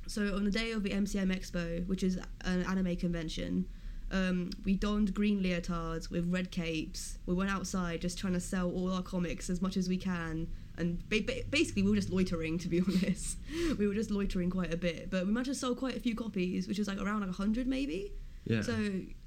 so 0.08 0.36
on 0.36 0.44
the 0.46 0.52
day 0.52 0.72
of 0.72 0.84
the 0.84 0.92
MCM 0.92 1.36
Expo 1.36 1.86
which 1.88 2.04
is 2.04 2.20
an 2.46 2.64
anime 2.64 2.96
convention 2.96 3.66
um, 4.12 4.50
we 4.66 4.76
donned 4.76 5.14
green 5.14 5.42
leotards 5.42 6.10
with 6.10 6.32
red 6.32 6.52
capes 6.52 7.18
we 7.26 7.34
went 7.34 7.50
outside 7.50 8.02
just 8.02 8.18
trying 8.18 8.34
to 8.34 8.40
sell 8.40 8.70
all 8.72 8.92
our 8.94 9.02
comics 9.02 9.50
as 9.50 9.62
much 9.62 9.78
as 9.78 9.88
we 9.88 9.98
can 9.98 10.48
and 10.78 11.08
ba- 11.10 11.22
ba- 11.26 11.44
basically 11.50 11.82
we 11.84 11.90
were 11.90 11.96
just 11.96 12.10
loitering 12.10 12.58
to 12.58 12.68
be 12.68 12.82
honest 12.88 13.38
we 13.80 13.88
were 13.88 13.94
just 13.94 14.12
loitering 14.12 14.50
quite 14.50 14.74
a 14.74 14.78
bit 14.78 15.10
but 15.10 15.26
we 15.26 15.32
managed 15.32 15.50
to 15.50 15.56
sell 15.56 15.74
quite 15.76 15.96
a 15.96 16.00
few 16.00 16.16
copies 16.16 16.68
which 16.68 16.78
was 16.80 16.88
like 16.88 17.00
around 17.00 17.20
like 17.22 17.30
100 17.30 17.68
maybe 17.68 18.12
Yeah. 18.46 18.62
so 18.64 18.74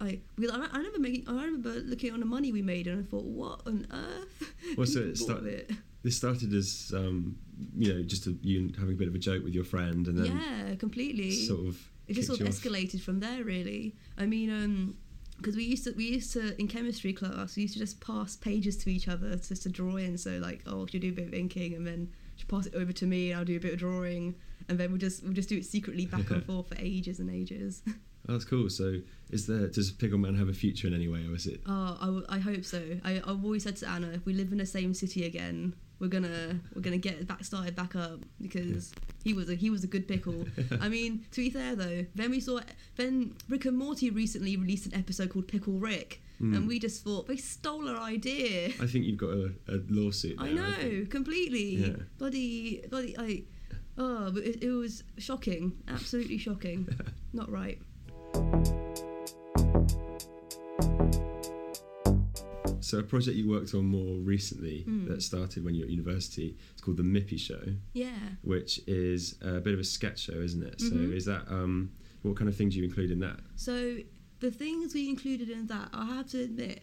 I, 0.00 0.20
because 0.36 0.50
I, 0.50 0.66
I 0.72 0.76
remember 0.78 0.98
making, 1.00 1.28
I 1.28 1.32
remember 1.44 1.70
looking 1.70 2.12
on 2.12 2.20
the 2.20 2.26
money 2.26 2.50
we 2.52 2.62
made, 2.62 2.86
and 2.88 2.98
I 3.00 3.08
thought, 3.08 3.24
what 3.24 3.60
on 3.66 3.86
earth? 3.92 4.50
Well, 4.76 4.86
so 4.88 5.00
it 5.00 5.16
start- 5.16 5.44
it. 5.44 5.70
this 6.02 6.16
started 6.16 6.52
as 6.52 6.92
um, 6.96 7.36
you 7.78 7.94
know 7.94 8.02
just 8.02 8.26
a, 8.26 8.32
you 8.42 8.72
having 8.76 8.94
a 8.94 8.98
bit 8.98 9.06
of 9.08 9.14
a 9.14 9.18
joke 9.18 9.44
with 9.44 9.54
your 9.54 9.62
friend, 9.64 10.08
and 10.08 10.18
then 10.18 10.26
yeah, 10.36 10.74
completely. 10.74 11.30
sort 11.30 11.64
of 11.68 11.78
it 12.06 12.14
just 12.14 12.28
sort 12.28 12.40
of 12.40 12.48
escalated 12.48 13.00
from 13.00 13.20
there, 13.20 13.44
really. 13.44 13.94
I 14.18 14.26
mean, 14.26 14.50
um, 14.50 14.96
because 15.36 15.56
we 15.56 15.64
used 15.64 15.84
to, 15.84 15.92
we 15.92 16.04
used 16.04 16.32
to 16.34 16.58
in 16.60 16.68
chemistry 16.68 17.12
class, 17.12 17.56
we 17.56 17.62
used 17.62 17.74
to 17.74 17.80
just 17.80 18.00
pass 18.00 18.36
pages 18.36 18.76
to 18.78 18.90
each 18.90 19.08
other 19.08 19.36
just 19.36 19.62
to 19.62 19.68
draw 19.68 19.96
in. 19.96 20.16
So 20.16 20.38
like, 20.38 20.62
oh, 20.66 20.86
she'll 20.86 21.00
do 21.00 21.08
a 21.08 21.12
bit 21.12 21.28
of 21.28 21.34
inking, 21.34 21.74
and 21.74 21.86
then 21.86 22.10
she'll 22.36 22.48
pass 22.48 22.66
it 22.66 22.74
over 22.74 22.92
to 22.92 23.06
me, 23.06 23.30
and 23.30 23.38
I'll 23.38 23.44
do 23.44 23.56
a 23.56 23.60
bit 23.60 23.72
of 23.72 23.78
drawing, 23.78 24.34
and 24.68 24.78
then 24.78 24.90
we'll 24.90 25.00
just 25.00 25.22
we'll 25.22 25.32
just 25.32 25.48
do 25.48 25.56
it 25.58 25.64
secretly 25.64 26.06
back 26.06 26.30
and 26.30 26.44
forth 26.46 26.68
for 26.68 26.76
ages 26.78 27.18
and 27.18 27.30
ages. 27.30 27.82
That's 28.26 28.44
cool. 28.44 28.70
So, 28.70 29.00
is 29.30 29.46
there 29.46 29.66
does 29.68 29.90
Pickle 29.92 30.18
Man 30.18 30.34
have 30.36 30.48
a 30.48 30.52
future 30.54 30.86
in 30.86 30.94
any 30.94 31.08
way, 31.08 31.26
or 31.26 31.34
is 31.34 31.46
it? 31.46 31.60
Oh, 31.66 31.98
I, 32.00 32.06
w- 32.06 32.26
I 32.28 32.38
hope 32.38 32.64
so. 32.64 32.82
I, 33.04 33.16
I've 33.26 33.44
always 33.44 33.62
said 33.64 33.76
to 33.76 33.88
Anna, 33.88 34.08
if 34.08 34.24
we 34.26 34.32
live 34.32 34.50
in 34.52 34.58
the 34.58 34.66
same 34.66 34.94
city 34.94 35.24
again, 35.26 35.74
we're 36.00 36.08
gonna 36.08 36.58
we're 36.74 36.82
gonna 36.82 36.96
get 36.98 37.14
it 37.14 37.28
back 37.28 37.44
started 37.44 37.76
back 37.76 37.94
up 37.96 38.20
because 38.40 38.92
he 39.22 39.32
was 39.34 39.48
a 39.50 39.54
he 39.54 39.70
was 39.70 39.84
a 39.84 39.86
good 39.86 40.08
pickle. 40.08 40.46
I 40.80 40.88
mean, 40.88 41.24
to 41.32 41.40
be 41.40 41.50
fair 41.50 41.76
though, 41.76 42.06
then 42.14 42.30
we 42.30 42.40
saw 42.40 42.60
then 42.96 43.34
Rick 43.48 43.66
and 43.66 43.76
Morty 43.78 44.10
recently 44.10 44.56
released 44.56 44.86
an 44.86 44.94
episode 44.94 45.30
called 45.30 45.48
Pickle 45.48 45.74
Rick, 45.78 46.20
Mm. 46.42 46.56
and 46.56 46.66
we 46.66 46.80
just 46.80 47.04
thought 47.04 47.28
they 47.28 47.36
stole 47.36 47.88
our 47.88 47.98
idea. 48.00 48.66
I 48.82 48.86
think 48.88 49.04
you've 49.04 49.18
got 49.18 49.30
a, 49.30 49.52
a 49.68 49.78
lawsuit. 49.88 50.34
I 50.40 50.50
know 50.50 50.68
think. 50.72 51.08
completely. 51.08 51.76
Yeah. 51.76 51.96
Bloody 52.18 52.84
bloody. 52.90 53.46
Oh, 53.96 54.32
but 54.32 54.42
it, 54.42 54.60
it 54.64 54.70
was 54.72 55.04
shocking, 55.18 55.72
absolutely 55.86 56.38
shocking. 56.38 56.88
Not 57.32 57.48
right. 57.52 57.78
So, 62.80 62.98
a 62.98 63.02
project 63.02 63.36
you 63.36 63.48
worked 63.48 63.74
on 63.74 63.86
more 63.86 64.18
recently 64.20 64.84
Mm. 64.86 65.08
that 65.08 65.22
started 65.22 65.64
when 65.64 65.74
you 65.74 65.80
were 65.80 65.86
at 65.86 65.90
university, 65.90 66.56
it's 66.72 66.82
called 66.82 66.98
the 66.98 67.02
Mippy 67.02 67.38
Show, 67.38 67.74
Yeah. 67.94 68.36
which 68.42 68.78
is 68.86 69.36
a 69.40 69.58
bit 69.60 69.72
of 69.72 69.80
a 69.80 69.84
sketch 69.84 70.20
show, 70.20 70.34
isn't 70.40 70.62
it? 70.62 70.80
So, 70.80 70.90
Mhm. 70.90 71.12
is 71.14 71.24
that 71.24 71.50
um, 71.50 71.90
what 72.22 72.36
kind 72.36 72.48
of 72.48 72.54
things 72.56 72.74
do 72.74 72.80
you 72.80 72.84
include 72.84 73.10
in 73.10 73.20
that? 73.20 73.40
So 73.56 73.98
the 74.40 74.50
things 74.50 74.92
we 74.94 75.08
included 75.08 75.48
in 75.48 75.66
that, 75.68 75.88
I 75.94 76.04
have 76.06 76.28
to 76.30 76.40
admit, 76.42 76.82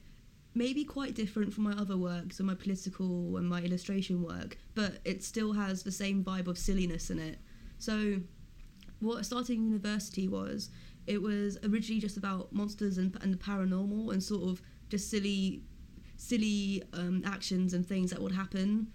may 0.55 0.73
be 0.73 0.83
quite 0.83 1.13
different 1.15 1.53
from 1.53 1.63
my 1.65 1.73
other 1.73 1.95
work, 1.97 2.33
so 2.33 2.43
my 2.43 2.55
political 2.55 3.37
and 3.37 3.47
my 3.47 3.61
illustration 3.63 4.21
work, 4.23 4.57
but 4.73 4.99
it 5.05 5.23
still 5.23 5.53
has 5.53 5.83
the 5.83 5.91
same 5.91 6.23
vibe 6.23 6.47
of 6.47 6.57
silliness 6.57 7.09
in 7.11 7.19
it. 7.19 7.37
So 7.77 8.21
what 8.99 9.25
starting 9.25 9.63
university 9.63 10.27
was, 10.27 10.69
it 11.07 11.21
was 11.21 11.57
originally 11.63 11.99
just 12.01 12.17
about 12.17 12.51
monsters 12.53 12.97
and, 12.97 13.17
and 13.21 13.33
the 13.33 13.37
paranormal 13.37 14.11
and 14.13 14.21
sort 14.23 14.43
of 14.43 14.61
just 14.89 15.09
silly, 15.09 15.63
silly 16.17 16.83
um, 16.93 17.23
actions 17.25 17.73
and 17.73 17.85
things 17.85 18.11
that 18.11 18.21
would 18.21 18.31
happen. 18.33 18.87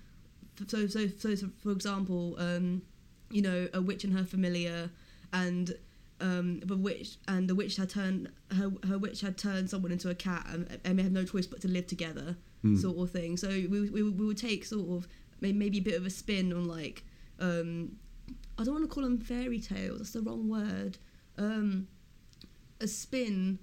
So, 0.69 0.87
so, 0.87 1.07
so, 1.09 1.35
so 1.35 1.49
for 1.63 1.71
example, 1.73 2.37
um, 2.39 2.83
you 3.31 3.43
know, 3.43 3.69
a 3.75 3.83
witch 3.83 4.05
and 4.05 4.13
her 4.17 4.25
familiar, 4.25 4.91
and 5.33 5.77
um, 6.21 6.61
the 6.61 6.77
witch 6.77 7.17
and 7.29 7.49
the 7.51 7.55
witch 7.55 7.77
had 7.77 7.91
turned 7.91 8.31
her 8.57 8.71
her 8.89 8.97
witch 8.97 9.21
had 9.21 9.37
turned 9.37 9.69
someone 9.69 9.93
into 9.93 10.09
a 10.09 10.15
cat, 10.15 10.47
and, 10.49 10.79
and 10.85 10.99
they 10.99 11.03
had 11.03 11.13
no 11.13 11.25
choice 11.25 11.47
but 11.47 11.61
to 11.63 11.69
live 11.69 11.87
together, 11.87 12.37
Mm. 12.65 12.81
sort 12.81 12.97
of 12.97 13.11
thing. 13.11 13.37
So 13.37 13.49
we, 13.49 13.67
we 13.67 14.03
we 14.03 14.25
would 14.27 14.39
take 14.39 14.65
sort 14.65 14.89
of 14.89 15.07
maybe 15.43 15.77
a 15.79 15.83
bit 15.83 15.95
of 15.95 16.07
a 16.07 16.11
spin 16.11 16.53
on 16.55 16.65
like 16.67 17.05
um, 17.39 17.97
I 18.59 18.65
don't 18.65 18.73
want 18.75 18.89
to 18.89 18.95
call 18.95 19.03
them 19.05 19.19
fairy 19.19 19.61
tales. 19.61 19.99
That's 19.99 20.13
the 20.13 20.23
wrong 20.23 20.49
word. 20.49 20.97
Um, 21.37 21.87
a 22.81 22.87
spin 22.87 23.59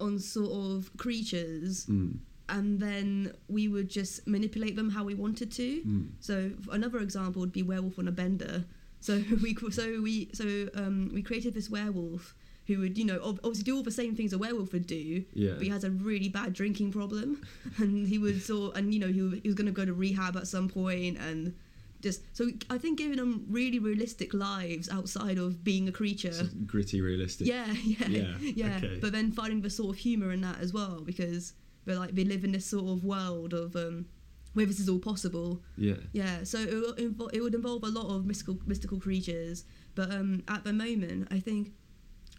on 0.00 0.18
sort 0.18 0.52
of 0.52 0.90
creatures, 0.96 1.86
Mm. 1.86 2.18
and 2.48 2.80
then 2.80 3.32
we 3.48 3.68
would 3.68 3.88
just 3.88 4.26
manipulate 4.26 4.76
them 4.76 4.90
how 4.90 5.04
we 5.04 5.14
wanted 5.14 5.50
to. 5.52 5.82
Mm. 5.82 6.08
So 6.20 6.50
another 6.72 6.98
example 7.00 7.40
would 7.40 7.52
be 7.52 7.62
werewolf 7.62 7.98
on 7.98 8.08
a 8.08 8.12
bender. 8.12 8.64
So 9.00 9.22
we 9.42 9.56
so 9.70 10.00
we 10.02 10.28
so 10.32 10.68
um, 10.74 11.10
we 11.12 11.22
created 11.22 11.54
this 11.54 11.68
werewolf 11.70 12.34
who 12.66 12.78
would 12.80 12.98
you 12.98 13.04
know 13.04 13.18
obviously 13.24 13.62
do 13.64 13.76
all 13.76 13.82
the 13.82 13.90
same 13.90 14.14
things 14.14 14.32
a 14.32 14.38
werewolf 14.38 14.72
would 14.72 14.86
do, 14.86 15.24
Yeah. 15.34 15.54
but 15.54 15.62
he 15.62 15.68
has 15.70 15.84
a 15.84 15.90
really 15.90 16.28
bad 16.28 16.52
drinking 16.52 16.92
problem, 16.92 17.42
and 17.78 18.06
he 18.06 18.18
would 18.18 18.42
sort 18.42 18.76
and 18.76 18.92
you 18.94 19.00
know 19.00 19.08
he, 19.08 19.40
he 19.42 19.48
was 19.48 19.54
going 19.54 19.66
to 19.66 19.72
go 19.72 19.84
to 19.84 19.92
rehab 19.94 20.36
at 20.36 20.46
some 20.46 20.68
point 20.68 21.18
and 21.18 21.54
just 22.00 22.22
so 22.32 22.48
I 22.70 22.78
think 22.78 22.98
giving 22.98 23.16
them 23.16 23.44
really 23.48 23.78
realistic 23.78 24.32
lives 24.34 24.88
outside 24.88 25.38
of 25.38 25.64
being 25.64 25.88
a 25.88 25.92
creature. 25.92 26.28
Of 26.30 26.66
gritty, 26.66 27.00
realistic. 27.00 27.46
Yeah, 27.46 27.66
yeah, 27.84 28.06
Yeah, 28.08 28.34
yeah. 28.40 28.76
okay. 28.76 28.98
But 29.00 29.12
then 29.12 29.32
finding 29.32 29.60
the 29.62 29.70
sort 29.70 29.96
of 29.96 30.00
humor 30.00 30.32
in 30.32 30.40
that 30.42 30.60
as 30.60 30.72
well 30.72 31.02
because 31.04 31.54
they're 31.84 31.96
like 31.98 32.14
they 32.14 32.24
live 32.24 32.44
in 32.44 32.52
this 32.52 32.66
sort 32.66 32.88
of 32.90 33.04
world 33.04 33.52
of 33.54 33.74
um, 33.74 34.06
where 34.54 34.66
this 34.66 34.80
is 34.80 34.88
all 34.88 34.98
possible. 34.98 35.62
Yeah. 35.76 35.94
Yeah, 36.12 36.44
so 36.44 36.58
it, 36.58 37.14
it 37.32 37.40
would 37.40 37.54
involve 37.54 37.82
a 37.84 37.88
lot 37.88 38.14
of 38.14 38.26
mystical 38.26 38.58
mystical 38.66 39.00
creatures, 39.00 39.64
but 39.94 40.10
um, 40.12 40.42
at 40.48 40.64
the 40.64 40.72
moment, 40.72 41.28
I 41.30 41.40
think 41.40 41.72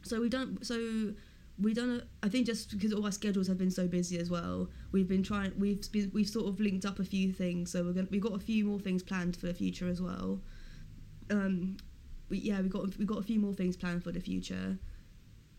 so. 0.04 0.22
We 0.22 0.30
don't. 0.30 0.66
So 0.66 1.14
we 1.62 1.74
done 1.74 2.02
I 2.24 2.30
think 2.30 2.46
just 2.46 2.72
because 2.72 2.94
all 2.94 3.06
our 3.06 3.12
schedules 3.12 3.48
have 3.48 3.58
been 3.58 3.72
so 3.72 3.88
busy 3.88 4.18
as 4.20 4.30
well, 4.30 4.70
we've 4.92 5.08
been 5.08 5.24
trying. 5.24 5.52
We've 5.58 5.82
been, 5.92 6.10
we've 6.14 6.28
sort 6.30 6.48
of 6.48 6.60
linked 6.60 6.86
up 6.86 7.00
a 7.00 7.04
few 7.04 7.34
things, 7.34 7.72
so 7.72 7.84
we're 7.84 7.94
gonna 7.94 8.08
we've 8.12 8.22
got 8.22 8.34
a 8.36 8.40
few 8.40 8.66
more 8.66 8.80
things 8.80 9.04
planned 9.04 9.36
for 9.38 9.48
the 9.48 9.54
future 9.54 9.88
as 9.88 10.02
well. 10.02 10.42
Um, 11.30 11.78
we, 12.30 12.38
yeah, 12.40 12.62
we 12.62 12.70
got 12.70 12.98
we 12.98 13.06
got 13.06 13.20
a 13.20 13.24
few 13.24 13.40
more 13.40 13.54
things 13.54 13.76
planned 13.78 14.04
for 14.04 14.12
the 14.12 14.20
future. 14.20 14.78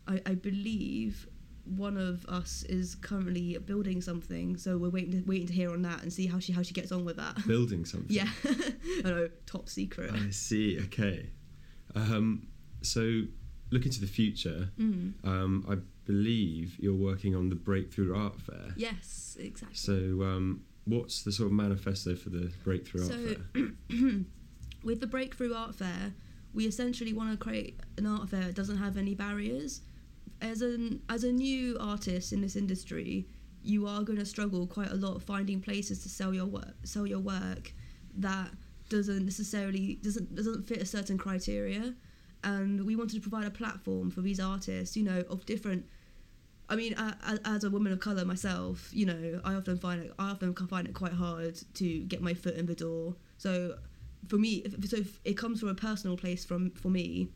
I, 0.07 0.21
I 0.25 0.33
believe 0.35 1.27
one 1.65 1.95
of 1.95 2.25
us 2.25 2.63
is 2.63 2.95
currently 2.95 3.55
building 3.59 4.01
something, 4.01 4.57
so 4.57 4.77
we're 4.77 4.89
waiting 4.89 5.11
to 5.11 5.21
waiting 5.27 5.47
to 5.47 5.53
hear 5.53 5.71
on 5.71 5.83
that 5.83 6.01
and 6.01 6.11
see 6.11 6.25
how 6.25 6.39
she 6.39 6.51
how 6.51 6.63
she 6.63 6.73
gets 6.73 6.91
on 6.91 7.05
with 7.05 7.17
that. 7.17 7.45
Building 7.47 7.85
something. 7.85 8.09
yeah, 8.09 8.27
I 9.05 9.09
know, 9.09 9.29
top 9.45 9.69
secret. 9.69 10.11
I 10.11 10.31
see. 10.31 10.79
Okay. 10.85 11.29
Um, 11.93 12.47
so, 12.81 13.21
looking 13.69 13.91
to 13.91 14.01
the 14.01 14.07
future, 14.07 14.69
Mm. 14.79 15.13
um, 15.23 15.65
I 15.69 15.75
believe 16.05 16.77
you're 16.79 16.95
working 16.95 17.35
on 17.35 17.49
the 17.49 17.55
Breakthrough 17.55 18.15
Art 18.15 18.39
Fair. 18.41 18.73
Yes, 18.75 19.37
exactly. 19.39 19.75
So, 19.75 19.93
um, 20.23 20.63
what's 20.85 21.23
the 21.23 21.31
sort 21.31 21.47
of 21.47 21.53
manifesto 21.53 22.15
for 22.15 22.29
the 22.29 22.51
Breakthrough 22.63 23.03
Art 23.03 23.39
Fair? 23.53 24.19
with 24.83 24.99
the 24.99 25.07
breakthrough 25.07 25.53
art 25.53 25.75
fair 25.75 26.13
we 26.53 26.65
essentially 26.65 27.13
want 27.13 27.31
to 27.31 27.37
create 27.37 27.79
an 27.97 28.05
art 28.05 28.29
fair 28.29 28.41
that 28.41 28.55
doesn't 28.55 28.77
have 28.77 28.97
any 28.97 29.13
barriers 29.13 29.81
as 30.41 30.61
an 30.61 31.01
as 31.09 31.23
a 31.23 31.31
new 31.31 31.77
artist 31.79 32.33
in 32.33 32.41
this 32.41 32.55
industry 32.55 33.27
you 33.63 33.85
are 33.87 34.01
going 34.01 34.17
to 34.17 34.25
struggle 34.25 34.65
quite 34.65 34.89
a 34.89 34.95
lot 34.95 35.21
finding 35.21 35.61
places 35.61 36.01
to 36.01 36.09
sell 36.09 36.33
your 36.33 36.45
work 36.45 36.75
sell 36.83 37.05
your 37.05 37.19
work 37.19 37.73
that 38.17 38.49
doesn't 38.89 39.23
necessarily 39.23 39.95
doesn't 40.01 40.33
doesn't 40.35 40.63
fit 40.67 40.81
a 40.81 40.85
certain 40.85 41.17
criteria 41.17 41.93
and 42.43 42.85
we 42.85 42.95
wanted 42.95 43.15
to 43.15 43.21
provide 43.21 43.45
a 43.45 43.51
platform 43.51 44.09
for 44.09 44.21
these 44.21 44.39
artists 44.39 44.95
you 44.97 45.03
know 45.03 45.23
of 45.29 45.45
different 45.45 45.85
I 46.69 46.77
mean, 46.77 46.93
a- 46.93 47.17
a- 47.23 47.47
as 47.49 47.65
a 47.65 47.69
woman 47.69 47.91
of 47.91 47.99
color 47.99 48.23
myself, 48.23 48.89
you 48.93 49.05
know, 49.05 49.41
I 49.43 49.55
often 49.55 49.77
find 49.77 50.03
it. 50.03 50.13
I 50.17 50.29
often 50.29 50.53
find 50.55 50.87
it 50.87 50.93
quite 50.93 51.11
hard 51.11 51.59
to 51.73 51.99
get 52.03 52.21
my 52.21 52.33
foot 52.33 52.55
in 52.55 52.65
the 52.65 52.75
door. 52.75 53.17
So, 53.37 53.77
for 54.29 54.37
me, 54.37 54.63
so 54.85 55.03
it 55.25 55.35
comes 55.35 55.59
from 55.59 55.67
a 55.67 55.75
personal 55.75 56.15
place 56.15 56.45
from 56.45 56.71
for 56.71 56.87
me, 56.89 57.27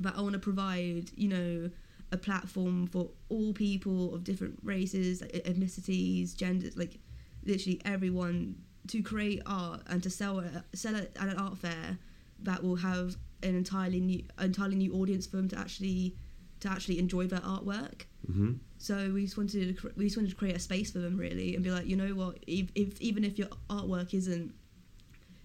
that 0.00 0.14
I 0.16 0.20
want 0.20 0.34
to 0.34 0.38
provide, 0.38 1.10
you 1.16 1.28
know, 1.28 1.70
a 2.12 2.16
platform 2.16 2.86
for 2.86 3.10
all 3.28 3.52
people 3.52 4.14
of 4.14 4.24
different 4.24 4.58
races, 4.62 5.22
ethnicities, 5.22 6.36
genders, 6.36 6.76
like 6.76 6.98
literally 7.44 7.80
everyone 7.84 8.56
to 8.88 9.02
create 9.02 9.42
art 9.44 9.82
and 9.88 10.02
to 10.02 10.10
sell 10.10 10.38
it, 10.38 10.52
sell 10.72 10.94
it 10.94 11.16
at 11.20 11.28
an 11.28 11.36
art 11.36 11.58
fair 11.58 11.98
that 12.40 12.62
will 12.62 12.76
have 12.76 13.16
an 13.42 13.54
entirely 13.54 14.00
new, 14.00 14.22
entirely 14.40 14.76
new 14.76 14.92
audience 14.94 15.26
for 15.26 15.36
them 15.36 15.48
to 15.48 15.58
actually 15.58 16.16
to 16.60 16.68
actually 16.68 16.98
enjoy 16.98 17.26
their 17.26 17.40
artwork. 17.40 18.02
hmm 18.26 18.54
So 18.78 19.10
we 19.12 19.24
just 19.24 19.36
wanted 19.36 19.78
to 19.78 19.92
we 19.96 20.04
just 20.06 20.16
wanted 20.16 20.30
to 20.30 20.36
create 20.36 20.56
a 20.56 20.58
space 20.58 20.90
for 20.90 20.98
them 20.98 21.16
really 21.16 21.54
and 21.54 21.62
be 21.62 21.70
like, 21.70 21.86
you 21.86 21.96
know 21.96 22.14
what, 22.14 22.38
if, 22.46 22.70
if 22.74 23.00
even 23.00 23.24
if 23.24 23.38
your 23.38 23.48
artwork 23.70 24.12
isn't, 24.14 24.54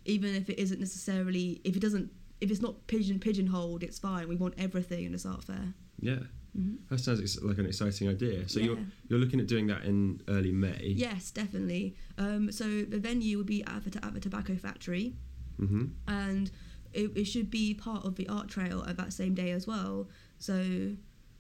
even 0.06 0.36
if 0.36 0.50
it 0.50 0.60
isn't 0.60 0.80
necessarily, 0.80 1.62
if 1.64 1.76
it 1.76 1.80
doesn't, 1.82 2.12
if 2.42 2.52
it's 2.52 2.62
not 2.62 2.88
pigeon 2.88 3.20
pigeonholed, 3.20 3.84
it's 3.84 4.00
fine. 4.00 4.28
We 4.28 4.36
want 4.36 4.56
everything 4.58 5.06
in 5.06 5.12
this 5.12 5.26
art 5.26 5.44
fair. 5.44 5.74
Yeah, 6.00 6.20
hmm 6.56 6.76
that 6.90 7.00
sounds 7.00 7.22
ex- 7.22 7.42
like 7.42 7.58
an 7.60 7.66
exciting 7.66 8.10
idea. 8.10 8.50
So 8.50 8.60
you're 8.60 8.78
you're 9.08 9.20
looking 9.20 9.40
at 9.40 9.48
doing 9.48 9.68
that 9.68 9.84
in 9.86 10.22
early 10.28 10.52
May. 10.52 10.94
Yes, 10.96 11.32
definitely. 11.32 11.96
Um, 12.18 12.52
so 12.52 12.66
the 12.82 13.00
venue 13.00 13.38
would 13.38 13.46
be 13.46 13.64
at 13.64 13.84
the, 13.86 14.04
at 14.06 14.14
the 14.14 14.20
Tobacco 14.20 14.56
Factory, 14.56 15.16
hmm 15.58 15.86
and 16.08 16.52
it, 16.94 17.12
it 17.16 17.26
should 17.26 17.50
be 17.50 17.74
part 17.74 18.06
of 18.06 18.16
the 18.16 18.28
art 18.30 18.48
trail 18.50 18.84
at 18.88 18.98
that 18.98 19.14
same 19.14 19.34
day 19.34 19.52
as 19.52 19.66
well. 19.68 20.08
So, 20.40 20.92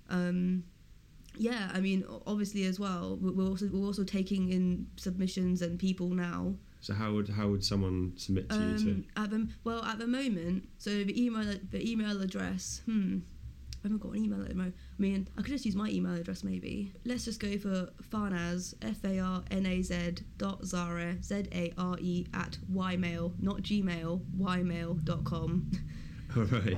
um, 0.09 0.63
yeah, 1.37 1.71
I 1.73 1.79
mean, 1.79 2.03
obviously 2.27 2.65
as 2.65 2.79
well, 2.79 3.17
we- 3.21 3.31
we're 3.31 3.47
also 3.47 3.67
we're 3.67 3.85
also 3.85 4.03
taking 4.03 4.49
in 4.49 4.87
submissions 4.97 5.61
and 5.61 5.79
people 5.79 6.09
now. 6.09 6.55
So 6.81 6.93
how 6.93 7.13
would 7.13 7.29
how 7.29 7.47
would 7.49 7.63
someone 7.63 8.13
submit 8.17 8.49
to 8.49 8.55
you 8.55 8.77
to? 8.77 8.91
Um, 8.91 9.05
at 9.15 9.29
the 9.31 9.47
well, 9.63 9.83
at 9.85 9.99
the 9.99 10.07
moment, 10.07 10.67
so 10.77 10.89
the 11.03 11.15
email 11.23 11.55
the 11.71 11.89
email 11.91 12.21
address. 12.21 12.81
Hmm, 12.85 13.19
I 13.83 13.87
haven't 13.87 14.01
got 14.01 14.13
an 14.13 14.23
email 14.23 14.41
at 14.41 14.47
the 14.47 14.55
moment. 14.55 14.75
I 14.97 15.01
mean, 15.01 15.27
I 15.37 15.41
could 15.41 15.51
just 15.51 15.65
use 15.65 15.75
my 15.75 15.89
email 15.89 16.13
address 16.13 16.41
maybe. 16.41 16.93
Let's 17.03 17.25
just 17.25 17.41
go 17.41 17.57
for 17.57 17.89
Farnaz 18.09 18.73
F 18.81 19.03
A 19.03 19.19
R 19.19 19.43
N 19.51 19.65
A 19.65 19.81
Z 19.81 20.23
dot 20.37 20.63
Zare 20.65 21.21
Z 21.21 21.47
A 21.51 21.73
R 21.77 21.97
E 21.99 22.25
at 22.33 22.57
ymail 22.71 23.33
not 23.41 23.57
Gmail 23.57 24.21
ymail 24.39 25.03
dot 25.03 25.25
com. 25.25 25.69
All 26.37 26.43
right. 26.43 26.77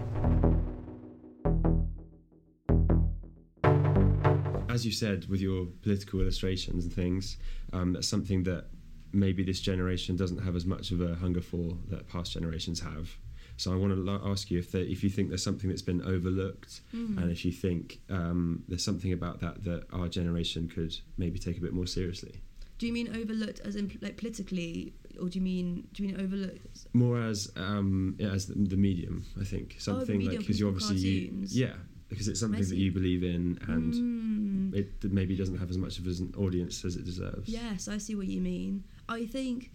As 4.67 4.83
you 4.83 4.91
said, 4.91 5.27
with 5.29 5.41
your 5.41 5.67
political 5.83 6.21
illustrations 6.21 6.85
and 6.85 6.93
things, 6.93 7.37
um, 7.71 7.93
that's 7.93 8.07
something 8.07 8.43
that 8.43 8.65
maybe 9.13 9.43
this 9.43 9.59
generation 9.59 10.15
doesn't 10.15 10.39
have 10.39 10.55
as 10.55 10.65
much 10.65 10.89
of 10.89 11.01
a 11.01 11.13
hunger 11.15 11.41
for 11.41 11.77
that 11.89 12.07
past 12.09 12.33
generations 12.33 12.79
have. 12.79 13.15
So 13.57 13.71
I 13.71 13.75
want 13.75 13.93
to 13.93 13.99
lo- 13.99 14.21
ask 14.25 14.51
you 14.51 14.59
if 14.59 14.71
there, 14.71 14.81
if 14.83 15.03
you 15.03 15.09
think 15.09 15.29
there's 15.29 15.43
something 15.43 15.69
that's 15.69 15.81
been 15.81 16.01
overlooked, 16.01 16.81
Mm. 16.93 17.17
and 17.21 17.31
if 17.31 17.45
you 17.45 17.51
think 17.51 17.99
um, 18.09 18.63
there's 18.67 18.83
something 18.83 19.13
about 19.13 19.39
that 19.41 19.63
that 19.63 19.85
our 19.93 20.07
generation 20.07 20.67
could 20.67 20.95
maybe 21.17 21.39
take 21.39 21.57
a 21.57 21.61
bit 21.61 21.73
more 21.73 21.87
seriously. 21.87 22.41
Do 22.77 22.85
you 22.87 22.93
mean 22.93 23.15
overlooked 23.15 23.61
as 23.61 23.75
in 23.77 23.97
like 24.01 24.17
politically, 24.17 24.93
or 25.21 25.29
do 25.29 25.39
you 25.39 25.43
mean 25.43 25.87
do 25.93 26.03
you 26.03 26.09
mean 26.09 26.19
overlooked? 26.19 26.87
More 26.93 27.21
as 27.21 27.49
um, 27.55 28.15
yeah, 28.19 28.31
as 28.31 28.47
the, 28.47 28.55
the 28.55 28.75
medium, 28.75 29.25
I 29.39 29.45
think 29.45 29.77
something 29.79 30.19
like 30.25 30.39
because 30.39 30.59
you 30.59 30.67
obviously 30.67 30.97
you, 30.97 31.31
yeah 31.47 31.73
because 32.09 32.27
it's 32.27 32.39
something 32.39 32.61
that 32.61 32.75
you 32.75 32.91
believe 32.91 33.23
in 33.23 33.57
and. 33.67 33.93
Mm. 33.93 34.75
it 34.75 35.11
maybe 35.11 35.35
doesn't 35.35 35.57
have 35.57 35.69
as 35.69 35.77
much 35.77 35.97
of 35.99 36.05
an 36.07 36.33
audience 36.37 36.83
as 36.83 36.95
it 36.97 37.05
deserves. 37.05 37.47
Yes, 37.47 37.87
I 37.87 37.97
see 37.97 38.15
what 38.15 38.27
you 38.27 38.41
mean. 38.41 38.83
I 39.07 39.25
think 39.25 39.71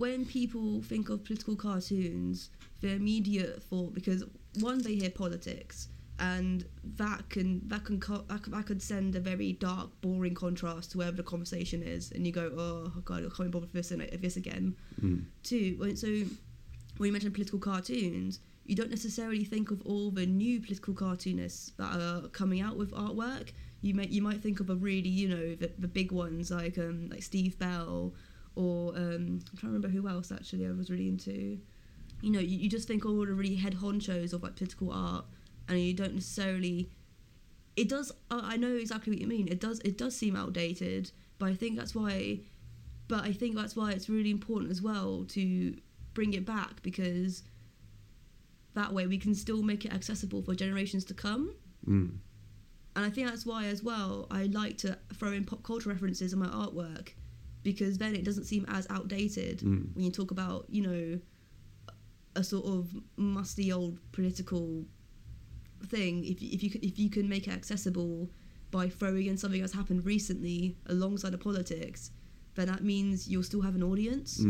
when 0.00 0.24
people 0.24 0.80
think 0.80 1.10
of 1.10 1.22
political 1.24 1.54
cartoons, 1.56 2.50
their 2.80 2.96
immediate 2.96 3.62
thought 3.62 3.92
because 3.92 4.24
one 4.60 4.78
they 4.82 4.94
hear 4.94 5.10
politics 5.10 5.88
and 6.18 6.64
that 7.02 7.28
can 7.28 7.60
that 7.68 7.84
can 7.84 7.98
that, 8.00 8.42
could- 8.42 8.52
that 8.54 8.66
could 8.66 8.82
send 8.82 9.14
a 9.14 9.20
very 9.20 9.52
dark, 9.52 9.88
boring 10.00 10.34
contrast 10.34 10.92
to 10.92 10.98
wherever 10.98 11.16
the 11.16 11.22
conversation 11.22 11.82
is, 11.82 12.12
and 12.12 12.26
you 12.26 12.32
go, 12.32 12.46
oh 12.56 13.00
god, 13.04 13.18
I 13.26 13.28
can't 13.34 13.48
be 13.50 13.52
bothered 13.56 13.72
with 13.72 13.72
this 13.72 13.90
and 13.90 14.00
this 14.22 14.36
again. 14.36 14.74
Mm. 15.02 15.24
Two, 15.42 15.76
when, 15.78 15.96
so 15.96 16.08
when 16.98 17.06
you 17.08 17.12
mention 17.12 17.32
political 17.32 17.58
cartoons, 17.58 18.40
you 18.64 18.74
don't 18.76 18.90
necessarily 18.90 19.44
think 19.44 19.70
of 19.70 19.80
all 19.82 20.10
the 20.10 20.26
new 20.26 20.60
political 20.60 20.94
cartoonists 20.94 21.72
that 21.78 21.92
are 22.00 22.28
coming 22.28 22.60
out 22.60 22.76
with 22.76 22.90
artwork. 22.92 23.52
You 23.82 23.94
might 23.94 24.10
you 24.10 24.22
might 24.22 24.40
think 24.42 24.60
of 24.60 24.68
a 24.70 24.74
really 24.74 25.08
you 25.08 25.28
know 25.28 25.54
the, 25.54 25.70
the 25.78 25.88
big 25.88 26.12
ones 26.12 26.50
like 26.50 26.76
um 26.78 27.08
like 27.10 27.22
Steve 27.22 27.58
Bell 27.58 28.14
or 28.56 28.96
um 28.96 29.40
I'm 29.50 29.56
trying 29.56 29.72
to 29.72 29.78
remember 29.78 29.88
who 29.88 30.08
else 30.08 30.32
actually 30.32 30.66
I 30.66 30.72
was 30.72 30.90
really 30.90 31.08
into. 31.08 31.58
You 32.22 32.30
know, 32.30 32.40
you, 32.40 32.58
you 32.58 32.68
just 32.68 32.86
think 32.86 33.04
of 33.04 33.12
all 33.12 33.24
the 33.24 33.32
really 33.32 33.54
head 33.54 33.76
honchos 33.76 34.34
of 34.34 34.42
like 34.42 34.56
political 34.56 34.92
art, 34.92 35.24
and 35.68 35.80
you 35.80 35.94
don't 35.94 36.14
necessarily. 36.14 36.90
It 37.76 37.88
does. 37.88 38.12
I 38.30 38.54
I 38.54 38.56
know 38.56 38.74
exactly 38.74 39.12
what 39.12 39.20
you 39.20 39.26
mean. 39.26 39.48
It 39.48 39.60
does. 39.60 39.80
It 39.80 39.96
does 39.96 40.16
seem 40.16 40.36
outdated, 40.36 41.10
but 41.38 41.48
I 41.48 41.54
think 41.54 41.78
that's 41.78 41.94
why. 41.94 42.40
But 43.08 43.24
I 43.24 43.32
think 43.32 43.56
that's 43.56 43.74
why 43.74 43.92
it's 43.92 44.08
really 44.08 44.30
important 44.30 44.70
as 44.70 44.82
well 44.82 45.24
to 45.30 45.76
bring 46.14 46.34
it 46.34 46.44
back 46.44 46.82
because 46.82 47.42
that 48.74 48.92
way 48.92 49.06
we 49.06 49.18
can 49.18 49.34
still 49.34 49.62
make 49.62 49.84
it 49.84 49.92
accessible 49.92 50.42
for 50.42 50.54
generations 50.54 51.04
to 51.06 51.14
come. 51.14 51.54
Mm. 51.88 52.18
And 52.96 53.04
I 53.04 53.10
think 53.10 53.28
that's 53.28 53.46
why, 53.46 53.64
as 53.66 53.82
well, 53.82 54.26
I 54.30 54.44
like 54.44 54.78
to 54.78 54.98
throw 55.14 55.32
in 55.32 55.44
pop 55.44 55.62
culture 55.62 55.88
references 55.88 56.32
in 56.32 56.38
my 56.38 56.46
artwork 56.46 57.10
because 57.62 57.98
then 57.98 58.14
it 58.14 58.24
doesn't 58.24 58.44
seem 58.44 58.64
as 58.68 58.86
outdated 58.90 59.58
Mm. 59.60 59.94
when 59.94 60.04
you 60.04 60.10
talk 60.10 60.30
about, 60.30 60.66
you 60.68 60.82
know, 60.82 61.20
a 62.36 62.44
sort 62.44 62.64
of 62.66 62.94
musty 63.16 63.72
old 63.72 63.98
political 64.12 64.84
thing. 65.86 66.24
If, 66.24 66.40
if 66.42 66.62
you 66.62 66.70
if 66.82 66.98
you 66.98 67.10
can 67.10 67.28
make 67.28 67.46
it 67.48 67.52
accessible 67.52 68.30
by 68.70 68.88
throwing 68.88 69.26
in 69.26 69.36
something 69.36 69.60
that's 69.60 69.72
happened 69.74 70.04
recently 70.04 70.76
alongside 70.86 71.32
the 71.32 71.38
politics, 71.38 72.10
then 72.54 72.66
that 72.68 72.84
means 72.84 73.28
you'll 73.28 73.42
still 73.42 73.62
have 73.62 73.74
an 73.74 73.82
audience. 73.82 74.40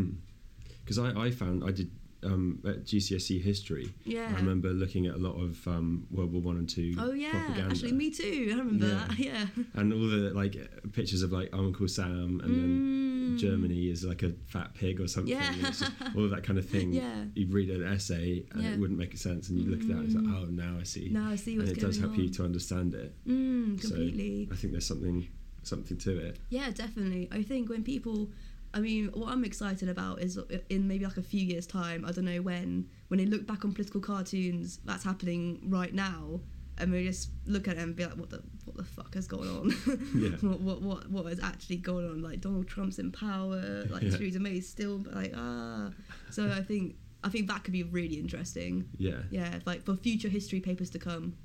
Because 0.85 0.99
I, 0.99 1.09
I 1.27 1.31
found 1.31 1.65
I 1.65 1.71
did 1.71 1.91
um, 2.23 2.59
at 2.67 2.85
GCSE 2.85 3.41
history. 3.43 3.93
Yeah. 4.05 4.29
I 4.31 4.37
remember 4.37 4.69
looking 4.71 5.07
at 5.07 5.15
a 5.15 5.19
lot 5.19 5.37
of 5.41 5.67
um, 5.67 6.07
World 6.11 6.33
War 6.33 6.43
One 6.43 6.57
and 6.59 6.69
Two 6.69 6.95
Oh 6.99 7.13
yeah, 7.13 7.31
propaganda, 7.31 7.71
actually, 7.71 7.93
me 7.93 8.11
too. 8.11 8.49
I 8.53 8.59
remember 8.59 8.87
Yeah. 8.87 9.07
that. 9.09 9.19
Yeah. 9.19 9.47
and 9.75 9.93
all 9.93 10.01
the 10.09 10.31
like 10.35 10.57
pictures 10.93 11.23
of 11.23 11.33
like 11.33 11.49
Uncle 11.53 11.89
Sam, 11.89 12.41
and 12.45 12.55
then 12.55 13.01
Mm. 13.21 13.39
Germany 13.39 13.89
is 13.91 14.03
like 14.05 14.23
a 14.25 14.33
fat 14.49 14.75
pig 14.75 15.01
or 15.01 15.07
something. 15.07 15.33
Yeah. 15.33 15.55
just 15.61 15.85
all 16.17 16.25
of 16.25 16.31
that 16.31 16.43
kind 16.43 16.59
of 16.59 16.69
thing. 16.69 16.93
Yeah. 16.93 17.25
You'd 17.35 17.53
read 17.53 17.71
an 17.71 17.85
essay 17.87 18.45
and 18.53 18.63
Yeah. 18.63 18.73
it 18.73 18.79
wouldn't 18.81 18.99
make 18.99 19.17
sense, 19.17 19.49
and 19.49 19.59
you'd 19.59 19.69
look 19.69 19.81
at 19.83 19.89
that 19.89 19.95
and 19.99 20.07
it's 20.07 20.15
like, 20.15 20.25
Mm. 20.25 20.37
oh, 20.37 20.45
now 20.47 20.77
I 20.81 20.83
see. 20.83 21.09
Now 21.11 21.29
I 21.31 21.37
see 21.37 21.57
what's 21.57 21.69
and 21.71 21.79
it 21.79 21.81
does 21.81 21.99
help 21.99 22.13
on. 22.13 22.21
you 22.21 22.29
to 22.31 22.45
understand 22.45 22.95
it. 22.95 23.15
Mm, 23.29 23.81
So 23.81 23.89
completely. 23.91 24.49
I 24.51 24.57
think 24.57 24.73
there's 24.73 24.87
something 24.87 25.29
something 25.63 25.97
to 25.99 26.19
it. 26.19 26.39
Yeah, 26.49 26.71
definitely. 26.71 27.29
I 27.31 27.43
think 27.43 27.69
when 27.69 27.85
people, 27.85 28.31
I 28.73 28.81
mean, 28.81 29.09
what 29.15 29.33
I'm 29.33 29.45
excited 29.45 29.89
about 29.89 30.21
is 30.21 30.39
in 30.69 30.87
maybe 30.87 31.05
like 31.05 31.17
a 31.17 31.23
few 31.23 31.45
years' 31.45 31.67
time, 31.67 32.05
I 32.05 32.13
don't 32.13 32.25
know 32.25 32.41
when, 32.41 32.89
when 33.09 33.19
they 33.19 33.27
look 33.27 33.47
back 33.47 33.65
on 33.65 33.73
political 33.73 34.01
cartoons 34.01 34.79
that's 34.85 35.03
happening 35.03 35.61
right 35.69 35.93
now, 35.93 36.41
and 36.79 36.93
we 36.93 37.05
just 37.05 37.31
look 37.47 37.67
at 37.69 37.77
it 37.77 37.81
and 37.81 37.97
be 37.97 38.05
like, 38.07 38.17
what 38.17 38.31
the 38.31 38.43
what 38.65 38.77
the 38.77 38.85
fuck 38.85 39.15
has 39.15 39.27
gone 39.27 39.47
on? 39.49 39.71
Yeah. 40.15 40.31
what, 40.41 40.61
what 40.61 40.81
what 40.83 41.11
what 41.11 41.27
is 41.33 41.41
actually 41.41 41.77
gone 41.77 42.05
on? 42.09 42.23
Like 42.23 42.41
Donald 42.41 42.69
Trump's 42.69 42.99
in 42.99 43.11
power, 43.13 43.85
like 43.91 44.03
Yeah. 44.03 44.11
Theresa 44.17 44.39
May 44.41 44.59
is 44.59 44.69
still 44.69 45.03
like 45.13 45.33
ah. 45.37 45.91
So 46.31 46.49
I 46.51 46.63
think 46.63 46.95
I 47.23 47.29
think 47.29 47.49
that 47.49 47.65
could 47.65 47.73
be 47.73 47.83
really 47.83 48.15
interesting. 48.19 48.89
Yeah. 48.97 49.19
Yeah, 49.31 49.59
like 49.67 49.83
for 49.85 49.95
future 49.97 50.29
history 50.29 50.61
papers 50.61 50.89
to 50.91 50.99
come. 50.99 51.37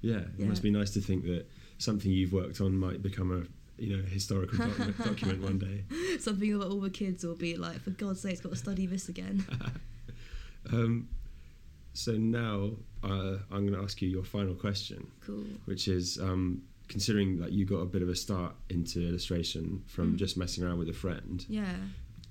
Yeah, 0.00 0.16
it 0.16 0.28
Yeah. 0.38 0.46
must 0.46 0.62
be 0.62 0.70
nice 0.70 0.90
to 0.92 1.00
think 1.00 1.24
that 1.24 1.46
something 1.78 2.10
you've 2.10 2.32
worked 2.32 2.60
on 2.60 2.76
might 2.76 3.00
become 3.02 3.30
a 3.30 3.42
you 3.78 3.96
know 3.96 4.02
historical 4.04 4.58
document, 4.58 4.98
document 5.04 5.42
one 5.42 5.58
day. 5.58 5.84
Something 6.20 6.58
that 6.58 6.66
all 6.66 6.80
the 6.80 6.90
kids 6.90 7.24
will 7.24 7.34
be 7.36 7.56
like, 7.56 7.80
for 7.82 7.90
God's 7.90 8.20
sake, 8.22 8.32
it's 8.32 8.40
got 8.40 8.50
to 8.50 8.56
study 8.56 8.86
this 8.86 9.08
again. 9.08 9.44
Um, 10.72 11.08
so 11.92 12.12
now 12.12 12.70
uh, 13.02 13.36
I'm 13.50 13.66
going 13.66 13.74
to 13.74 13.82
ask 13.82 14.00
you 14.00 14.08
your 14.08 14.24
final 14.24 14.54
question, 14.54 15.06
cool. 15.26 15.44
which 15.66 15.88
is 15.88 16.18
um, 16.18 16.62
considering 16.88 17.38
that 17.40 17.52
you 17.52 17.66
got 17.66 17.76
a 17.80 17.84
bit 17.84 18.00
of 18.02 18.08
a 18.08 18.16
start 18.16 18.54
into 18.70 19.06
illustration 19.06 19.82
from 19.86 20.14
Mm. 20.14 20.16
just 20.16 20.36
messing 20.36 20.64
around 20.64 20.78
with 20.78 20.88
a 20.88 20.92
friend. 20.94 21.44
Yeah. 21.48 21.76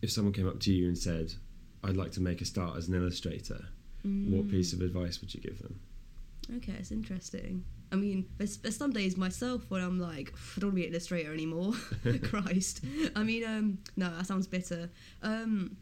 If 0.02 0.12
someone 0.12 0.34
came 0.34 0.48
up 0.48 0.60
to 0.62 0.74
you 0.74 0.88
and 0.88 0.98
said, 0.98 1.32
"I'd 1.84 1.96
like 1.96 2.12
to 2.14 2.22
make 2.22 2.42
a 2.42 2.46
start 2.46 2.76
as 2.78 2.88
an 2.90 2.96
illustrator," 2.96 3.68
what 4.02 4.48
Mm. 4.48 4.52
piece 4.52 4.74
of 4.74 4.82
advice 4.82 5.22
would 5.22 5.34
you 5.34 5.40
give 5.40 5.60
them? 5.62 5.80
Okay, 6.58 6.74
it's 6.74 6.92
interesting. 6.92 7.64
I 7.92 7.96
mean, 7.96 8.26
there's, 8.38 8.58
there's 8.58 8.76
some 8.78 8.92
days 8.92 9.18
myself 9.18 9.64
when 9.70 9.82
I'm 9.82 10.00
like, 10.00 10.34
I 10.58 10.60
don't 10.60 10.70
want 10.70 10.76
to 10.78 10.82
be 10.82 10.86
an 10.88 10.92
illustrator 10.94 11.34
anymore. 11.34 11.74
Christ. 12.24 12.82
I 13.16 13.24
mean, 13.24 13.46
um, 13.46 13.78
no, 13.96 14.10
that 14.16 14.26
sounds 14.26 14.48
bitter. 14.48 14.90
Um, 15.22 15.78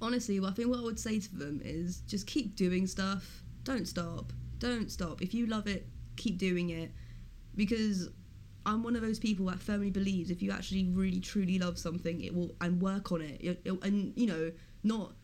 honestly, 0.00 0.40
well, 0.40 0.50
I 0.50 0.54
think 0.54 0.68
what 0.68 0.78
I 0.80 0.82
would 0.82 1.00
say 1.00 1.18
to 1.18 1.34
them 1.36 1.60
is 1.64 2.00
just 2.00 2.26
keep 2.26 2.56
doing 2.56 2.86
stuff. 2.86 3.42
Don't 3.64 3.86
stop. 3.88 4.32
Don't 4.58 4.90
stop. 4.90 5.22
If 5.22 5.34
you 5.34 5.46
love 5.46 5.66
it, 5.66 5.88
keep 6.16 6.38
doing 6.38 6.70
it. 6.70 6.92
Because 7.56 8.08
I'm 8.66 8.82
one 8.82 8.94
of 8.96 9.02
those 9.02 9.18
people 9.18 9.46
that 9.46 9.60
firmly 9.60 9.90
believes 9.90 10.30
if 10.30 10.42
you 10.42 10.52
actually 10.52 10.84
really 10.84 11.20
truly 11.20 11.58
love 11.58 11.78
something, 11.78 12.20
it 12.22 12.34
will 12.34 12.54
and 12.60 12.80
work 12.80 13.12
on 13.12 13.20
it. 13.22 13.40
It- 13.40 13.62
it- 13.64 13.84
and 13.84 14.12
you 14.16 14.26
know, 14.26 14.52
not 14.84 15.14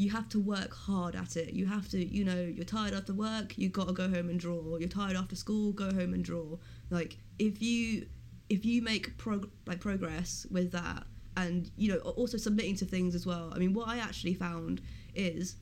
you 0.00 0.10
have 0.10 0.30
to 0.30 0.40
work 0.40 0.74
hard 0.74 1.14
at 1.14 1.36
it. 1.36 1.52
You 1.52 1.66
have 1.66 1.86
to, 1.90 2.02
you 2.02 2.24
know, 2.24 2.40
you're 2.40 2.64
tired 2.64 2.94
after 2.94 3.12
work, 3.12 3.58
you 3.58 3.68
got 3.68 3.86
to 3.88 3.92
go 3.92 4.08
home 4.08 4.30
and 4.30 4.40
draw. 4.40 4.78
You're 4.78 4.88
tired 4.88 5.14
after 5.14 5.36
school, 5.36 5.72
go 5.72 5.92
home 5.92 6.14
and 6.14 6.24
draw. 6.24 6.56
Like 6.88 7.18
if 7.38 7.60
you 7.60 8.06
if 8.48 8.64
you 8.64 8.80
make 8.80 9.18
prog- 9.18 9.50
like 9.66 9.78
progress 9.78 10.46
with 10.50 10.72
that 10.72 11.04
and 11.36 11.70
you 11.76 11.92
know 11.92 11.98
also 11.98 12.38
submitting 12.38 12.76
to 12.76 12.86
things 12.86 13.14
as 13.14 13.26
well. 13.26 13.52
I 13.54 13.58
mean, 13.58 13.74
what 13.74 13.88
I 13.88 13.98
actually 13.98 14.32
found 14.32 14.80
is 15.14 15.56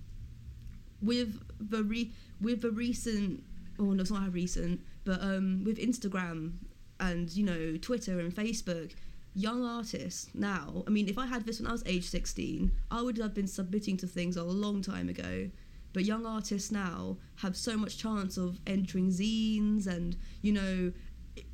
with 1.02 1.40
the 1.58 1.82
re- 1.82 2.12
with 2.40 2.62
the 2.62 2.70
recent 2.70 3.42
oh 3.80 3.92
no 3.92 4.02
it's 4.02 4.10
not 4.10 4.32
recent 4.32 4.80
but 5.04 5.20
um 5.22 5.62
with 5.64 5.78
Instagram 5.78 6.52
and 7.00 7.30
you 7.30 7.44
know 7.44 7.76
Twitter 7.76 8.20
and 8.20 8.32
Facebook 8.34 8.92
young 9.38 9.64
artists 9.64 10.28
now 10.34 10.82
I 10.86 10.90
mean 10.90 11.08
if 11.08 11.16
I 11.16 11.26
had 11.26 11.46
this 11.46 11.60
when 11.60 11.68
I 11.68 11.72
was 11.72 11.84
age 11.86 12.08
16 12.08 12.72
I 12.90 13.02
would 13.02 13.16
have 13.18 13.34
been 13.34 13.46
submitting 13.46 13.96
to 13.98 14.06
things 14.06 14.36
a 14.36 14.42
long 14.42 14.82
time 14.82 15.08
ago 15.08 15.48
but 15.92 16.04
young 16.04 16.26
artists 16.26 16.72
now 16.72 17.18
have 17.36 17.56
so 17.56 17.76
much 17.76 17.98
chance 17.98 18.36
of 18.36 18.58
entering 18.66 19.10
zines 19.10 19.86
and 19.86 20.16
you 20.42 20.52
know 20.52 20.92